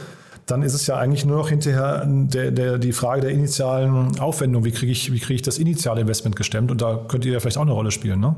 dann 0.46 0.62
ist 0.62 0.72
es 0.72 0.86
ja 0.86 0.96
eigentlich 0.96 1.26
nur 1.26 1.36
noch 1.36 1.50
hinterher 1.50 2.06
der, 2.06 2.50
der, 2.50 2.78
die 2.78 2.92
Frage 2.92 3.20
der 3.20 3.30
initialen 3.30 4.18
Aufwendung. 4.18 4.64
Wie 4.64 4.72
kriege 4.72 4.90
ich, 4.90 5.12
wie 5.12 5.18
kriege 5.18 5.34
ich 5.34 5.42
das 5.42 5.58
initiale 5.58 6.00
Investment 6.00 6.36
gestemmt? 6.36 6.70
Und 6.70 6.80
da 6.80 7.04
könnt 7.06 7.26
ihr 7.26 7.32
ja 7.32 7.40
vielleicht 7.40 7.58
auch 7.58 7.62
eine 7.62 7.72
Rolle 7.72 7.90
spielen, 7.90 8.20
ne? 8.20 8.36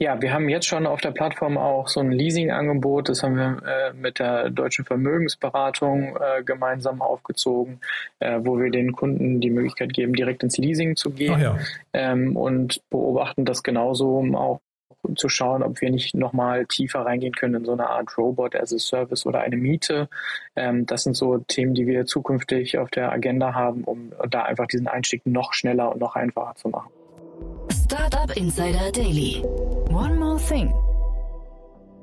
Ja, 0.00 0.22
wir 0.22 0.32
haben 0.32 0.48
jetzt 0.48 0.66
schon 0.66 0.86
auf 0.86 1.00
der 1.00 1.10
Plattform 1.10 1.58
auch 1.58 1.88
so 1.88 1.98
ein 1.98 2.12
Leasing-Angebot. 2.12 3.08
Das 3.08 3.24
haben 3.24 3.34
wir 3.34 3.60
äh, 3.66 3.92
mit 3.94 4.20
der 4.20 4.48
Deutschen 4.48 4.84
Vermögensberatung 4.84 6.16
äh, 6.16 6.44
gemeinsam 6.44 7.02
aufgezogen, 7.02 7.80
äh, 8.20 8.38
wo 8.40 8.60
wir 8.60 8.70
den 8.70 8.92
Kunden 8.92 9.40
die 9.40 9.50
Möglichkeit 9.50 9.92
geben, 9.92 10.12
direkt 10.12 10.44
ins 10.44 10.56
Leasing 10.56 10.94
zu 10.94 11.10
gehen 11.10 11.40
ja. 11.40 11.58
ähm, 11.92 12.36
und 12.36 12.80
beobachten 12.90 13.44
das 13.44 13.64
genauso, 13.64 14.18
um 14.18 14.36
auch 14.36 14.60
zu 15.16 15.28
schauen, 15.28 15.64
ob 15.64 15.80
wir 15.80 15.90
nicht 15.90 16.14
nochmal 16.14 16.66
tiefer 16.66 17.00
reingehen 17.00 17.34
können 17.34 17.54
in 17.54 17.64
so 17.64 17.72
eine 17.72 17.88
Art 17.88 18.16
Robot 18.16 18.54
as 18.54 18.72
a 18.72 18.78
Service 18.78 19.26
oder 19.26 19.40
eine 19.40 19.56
Miete. 19.56 20.08
Ähm, 20.54 20.86
das 20.86 21.02
sind 21.02 21.16
so 21.16 21.38
Themen, 21.38 21.74
die 21.74 21.88
wir 21.88 22.06
zukünftig 22.06 22.78
auf 22.78 22.90
der 22.90 23.10
Agenda 23.10 23.52
haben, 23.52 23.82
um 23.82 24.12
da 24.30 24.42
einfach 24.42 24.66
diesen 24.66 24.86
Einstieg 24.86 25.26
noch 25.26 25.54
schneller 25.54 25.90
und 25.90 25.98
noch 26.00 26.14
einfacher 26.14 26.54
zu 26.54 26.68
machen. 26.68 26.90
Startup 27.84 28.36
Insider 28.36 28.92
Daily. 28.92 29.42
More 30.38 30.48
thing. 30.48 30.72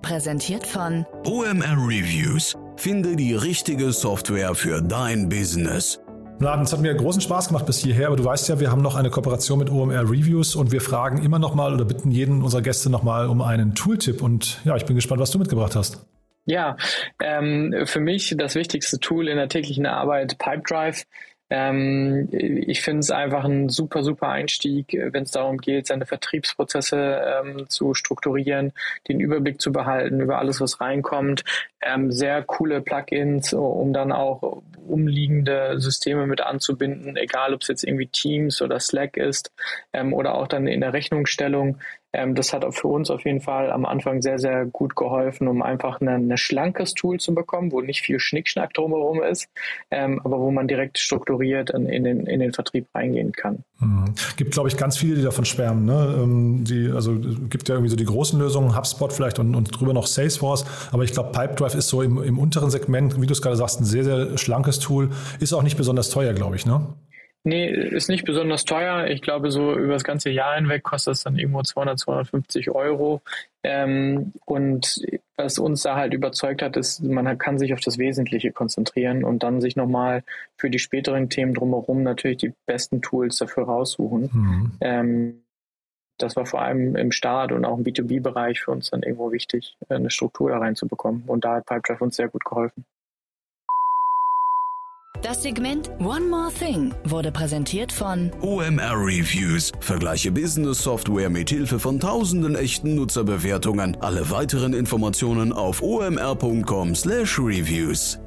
Präsentiert 0.02 0.68
von 0.68 1.06
OMR 1.26 1.78
Reviews. 1.88 2.56
Finde 2.76 3.16
die 3.16 3.34
richtige 3.34 3.94
Software 3.94 4.56
für 4.56 4.82
dein 4.82 5.30
Business. 5.30 6.02
Laden, 6.40 6.66
es 6.66 6.74
hat 6.74 6.82
mir 6.82 6.94
großen 6.94 7.22
Spaß 7.22 7.48
gemacht 7.48 7.66
bis 7.66 7.80
hierher, 7.80 8.08
aber 8.08 8.18
du 8.18 8.26
weißt 8.26 8.50
ja, 8.50 8.60
wir 8.60 8.72
haben 8.72 8.82
noch 8.82 8.96
eine 8.96 9.10
Kooperation 9.10 9.60
mit 9.60 9.70
OMR 9.70 10.02
Reviews 10.02 10.56
und 10.56 10.74
wir 10.74 10.82
fragen 10.82 11.24
immer 11.24 11.40
noch 11.40 11.56
mal 11.56 11.74
oder 11.74 11.86
bitten 11.86 12.12
jeden 12.12 12.44
unserer 12.44 12.62
Gäste 12.62 12.90
noch 12.90 13.04
mal 13.04 13.30
um 13.30 13.42
einen 13.42 13.74
Tooltip 13.74 14.22
und 14.22 14.60
ja, 14.66 14.76
ich 14.76 14.86
bin 14.86 14.98
gespannt, 14.98 15.22
was 15.22 15.32
du 15.32 15.40
mitgebracht 15.40 15.76
hast. 15.78 16.06
Ja, 16.46 16.76
ähm, 17.24 17.86
für 17.86 18.02
mich 18.02 18.36
das 18.38 18.56
wichtigste 18.56 19.00
Tool 19.00 19.30
in 19.30 19.38
der 19.38 19.48
täglichen 19.48 19.86
Arbeit 19.86 20.38
Pipedrive. 20.38 21.04
Ähm, 21.50 22.28
ich 22.32 22.82
finde 22.82 23.02
es 23.02 23.12
einfach 23.12 23.44
ein 23.44 23.70
super, 23.70 24.04
super 24.04 24.30
Einstieg, 24.30 24.98
wenn 25.12 25.24
es 25.24 25.32
darum 25.32 25.58
geht, 25.58 25.88
seine 25.88 26.06
Vertriebsprozesse 26.06 27.22
ähm, 27.44 27.70
zu 27.70 27.94
strukturieren, 27.94 28.74
den 29.08 29.20
Überblick 29.20 29.62
zu 29.62 29.72
behalten 29.72 30.22
über 30.22 30.40
alles, 30.40 30.60
was 30.60 30.82
reinkommt. 30.82 31.44
Ähm, 31.82 32.12
sehr 32.12 32.42
coole 32.44 32.82
Plugins, 32.82 33.54
um 33.54 33.94
dann 33.94 34.12
auch 34.12 34.64
umliegende 34.88 35.80
Systeme 35.80 36.28
mit 36.28 36.42
anzubinden, 36.42 37.16
egal 37.18 37.54
ob 37.54 37.62
es 37.62 37.68
jetzt 37.68 37.84
irgendwie 37.84 38.08
Teams 38.08 38.62
oder 38.62 38.80
Slack 38.80 39.18
ist 39.18 39.52
ähm, 39.94 40.14
oder 40.14 40.36
auch 40.36 40.48
dann 40.48 40.68
in 40.68 40.82
der 40.82 40.94
Rechnungsstellung. 40.94 41.78
Ähm, 42.16 42.36
das 42.36 42.54
hat 42.54 42.66
für 42.74 42.88
uns 42.88 43.10
auf 43.10 43.26
jeden 43.26 43.42
Fall 43.42 43.72
am 43.72 43.86
Anfang 43.86 44.22
sehr, 44.22 44.40
sehr 44.40 44.66
gut 44.66 44.96
geholfen, 44.96 45.48
um 45.48 45.62
einfach 45.62 46.00
ein 46.02 46.38
schlankes 46.38 46.94
Tool 46.94 47.20
zu 47.20 47.36
bekommen, 47.36 47.72
wo 47.72 47.82
nicht 47.82 48.02
viel 48.02 48.20
Schnickschnack 48.20 48.74
drumherum 48.74 49.22
ist, 49.22 49.48
ähm, 49.92 50.22
aber 50.24 50.40
wo 50.40 50.52
man 50.52 50.68
direkt 50.68 50.98
strukturiert 50.98 51.70
in, 51.72 51.88
in, 51.88 52.04
den, 52.04 52.26
in 52.26 52.40
den 52.40 52.54
Vertrieb 52.54 52.88
reingehen 52.96 53.34
kann. 53.34 53.64
Mhm. 53.80 54.14
Gibt, 54.38 54.54
glaube 54.54 54.70
ich, 54.70 54.78
ganz 54.78 54.98
viele, 54.98 55.16
die 55.16 55.24
davon 55.24 55.46
schwärmen. 55.46 55.86
Ne? 55.86 56.16
Ähm, 56.18 56.64
die, 56.64 56.90
also 56.94 57.16
gibt 57.50 57.68
ja 57.68 57.76
irgendwie 57.76 57.90
so 57.90 57.98
die 57.98 58.06
großen 58.06 58.40
Lösungen, 58.40 58.76
HubSpot 58.76 59.12
vielleicht 59.12 59.40
und, 59.40 59.54
und 59.54 59.80
drüber 59.80 59.94
noch 59.94 60.08
Salesforce, 60.08 60.66
aber 60.92 61.04
ich 61.04 61.12
glaube, 61.12 61.32
Pipedrive 61.32 61.76
ist 61.76 61.90
so 61.90 62.02
im, 62.02 62.24
im 62.24 62.40
unteren 62.40 62.70
Segment, 62.70 63.22
wie 63.22 63.28
du 63.28 63.34
es 63.34 63.42
gerade 63.42 63.58
sagst, 63.58 63.82
ein 63.82 63.86
sehr, 63.86 64.04
sehr 64.04 64.38
schlankes 64.38 64.80
Tool, 64.80 65.10
ist 65.40 65.54
auch 65.54 65.64
nicht 65.64 65.78
besonders 65.78 66.10
teuer, 66.10 66.34
glaube 66.34 66.56
ich, 66.56 66.66
ne? 66.66 66.88
Nee, 67.48 67.70
ist 67.70 68.10
nicht 68.10 68.26
besonders 68.26 68.66
teuer. 68.66 69.06
Ich 69.06 69.22
glaube, 69.22 69.52
so 69.52 69.72
über 69.78 69.94
das 69.94 70.04
ganze 70.04 70.32
Jahr 70.32 70.56
hinweg 70.56 70.82
kostet 70.82 71.14
es 71.14 71.24
dann 71.24 71.38
irgendwo 71.38 71.62
200, 71.62 72.00
250 72.00 72.72
Euro. 72.72 73.22
Ähm, 73.62 74.34
und 74.46 75.00
was 75.38 75.60
uns 75.60 75.84
da 75.84 75.96
halt 75.96 76.16
überzeugt 76.16 76.64
hat, 76.64 76.76
ist, 76.76 77.04
man 77.04 77.38
kann 77.38 77.60
sich 77.60 77.72
auf 77.76 77.82
das 77.82 78.00
Wesentliche 78.00 78.52
konzentrieren 78.52 79.24
und 79.24 79.44
dann 79.44 79.62
sich 79.62 79.76
nochmal 79.76 80.24
für 80.58 80.72
die 80.72 80.80
späteren 80.80 81.30
Themen 81.30 81.54
drumherum 81.54 82.02
natürlich 82.02 82.38
die 82.38 82.54
besten 82.66 83.04
Tools 83.04 83.38
dafür 83.38 83.66
raussuchen. 83.66 84.30
Mhm. 84.34 84.72
Ähm, 84.82 85.42
das 86.18 86.36
war 86.36 86.48
vor 86.48 86.64
allem 86.64 86.96
im 86.96 87.12
Start 87.12 87.52
und 87.52 87.64
auch 87.64 87.78
im 87.78 87.84
B2B-Bereich 87.84 88.62
für 88.62 88.72
uns 88.72 88.90
dann 88.90 89.04
irgendwo 89.04 89.32
wichtig, 89.32 89.78
eine 89.88 90.10
Struktur 90.10 90.50
da 90.50 90.58
reinzubekommen. 90.58 91.26
Und 91.28 91.46
da 91.46 91.58
hat 91.58 91.68
Pipedrive 91.68 92.02
uns 92.02 92.16
sehr 92.16 92.30
gut 92.30 92.44
geholfen. 92.44 92.86
Das 95.26 95.42
Segment 95.42 95.90
One 95.98 96.30
More 96.30 96.54
Thing 96.54 96.94
wurde 97.06 97.32
präsentiert 97.32 97.92
von 97.92 98.30
OMR 98.44 98.94
Reviews. 98.94 99.72
Vergleiche 99.80 100.32
Business 100.32 100.84
Software 100.84 101.32
mit 101.32 101.50
Hilfe 101.50 101.80
von 101.80 102.00
tausenden 102.00 102.56
echten 102.56 102.94
Nutzerbewertungen. 102.94 103.98
Alle 104.02 104.30
weiteren 104.30 104.76
Informationen 104.76 105.52
auf 105.52 105.82
omr.com/reviews. 105.82 108.20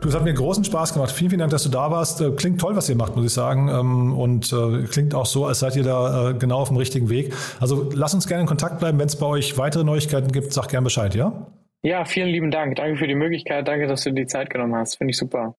Du, 0.00 0.08
es 0.08 0.14
hat 0.14 0.22
mir 0.22 0.32
großen 0.32 0.62
Spaß 0.62 0.94
gemacht. 0.94 1.10
Vielen, 1.10 1.30
vielen 1.30 1.40
Dank, 1.40 1.50
dass 1.50 1.64
du 1.64 1.68
da 1.68 1.90
warst. 1.90 2.20
Äh, 2.20 2.30
klingt 2.30 2.60
toll, 2.60 2.76
was 2.76 2.88
ihr 2.88 2.94
macht, 2.94 3.16
muss 3.16 3.26
ich 3.26 3.32
sagen. 3.32 3.68
Ähm, 3.68 4.16
und 4.16 4.52
äh, 4.52 4.84
klingt 4.84 5.16
auch 5.16 5.26
so, 5.26 5.46
als 5.46 5.58
seid 5.58 5.74
ihr 5.74 5.82
da 5.82 6.30
äh, 6.30 6.34
genau 6.34 6.60
auf 6.60 6.68
dem 6.68 6.76
richtigen 6.76 7.10
Weg. 7.10 7.34
Also 7.58 7.90
lass 7.92 8.14
uns 8.14 8.28
gerne 8.28 8.42
in 8.42 8.46
Kontakt 8.46 8.78
bleiben. 8.78 9.00
Wenn 9.00 9.08
es 9.08 9.16
bei 9.16 9.26
euch 9.26 9.58
weitere 9.58 9.82
Neuigkeiten 9.82 10.30
gibt, 10.30 10.52
sag 10.52 10.68
gerne 10.68 10.84
Bescheid, 10.84 11.16
ja? 11.16 11.48
Ja, 11.82 12.04
vielen 12.04 12.28
lieben 12.28 12.52
Dank. 12.52 12.76
Danke 12.76 12.98
für 12.98 13.08
die 13.08 13.16
Möglichkeit. 13.16 13.66
Danke, 13.66 13.88
dass 13.88 14.04
du 14.04 14.10
dir 14.10 14.22
die 14.22 14.28
Zeit 14.28 14.48
genommen 14.48 14.76
hast. 14.76 14.94
Finde 14.94 15.10
ich 15.10 15.18
super. 15.18 15.56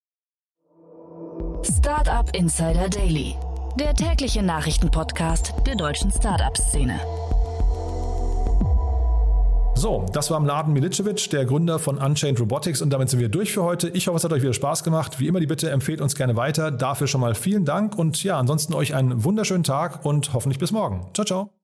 Startup 1.63 2.27
Insider 2.35 2.89
Daily, 2.89 3.35
der 3.79 3.93
tägliche 3.93 4.41
Nachrichtenpodcast 4.41 5.53
der 5.65 5.75
deutschen 5.75 6.11
Startup-Szene. 6.11 6.99
So, 9.75 10.05
das 10.11 10.29
war 10.31 10.39
Mladen 10.39 10.73
Milicevic, 10.73 11.29
der 11.29 11.45
Gründer 11.45 11.79
von 11.79 11.97
Unchained 11.97 12.39
Robotics 12.39 12.81
und 12.81 12.91
damit 12.91 13.09
sind 13.09 13.19
wir 13.19 13.29
durch 13.29 13.53
für 13.53 13.63
heute. 13.63 13.89
Ich 13.89 14.07
hoffe, 14.07 14.17
es 14.17 14.23
hat 14.23 14.33
euch 14.33 14.41
wieder 14.41 14.53
Spaß 14.53 14.83
gemacht. 14.83 15.19
Wie 15.19 15.27
immer 15.27 15.39
die 15.39 15.47
Bitte, 15.47 15.69
empfehlt 15.69 16.01
uns 16.01 16.15
gerne 16.15 16.35
weiter. 16.35 16.71
Dafür 16.71 17.07
schon 17.07 17.21
mal 17.21 17.35
vielen 17.35 17.65
Dank 17.65 17.97
und 17.97 18.23
ja, 18.23 18.39
ansonsten 18.39 18.73
euch 18.73 18.93
einen 18.95 19.23
wunderschönen 19.23 19.63
Tag 19.63 20.05
und 20.05 20.33
hoffentlich 20.33 20.59
bis 20.59 20.71
morgen. 20.71 21.07
Ciao, 21.13 21.25
ciao. 21.25 21.60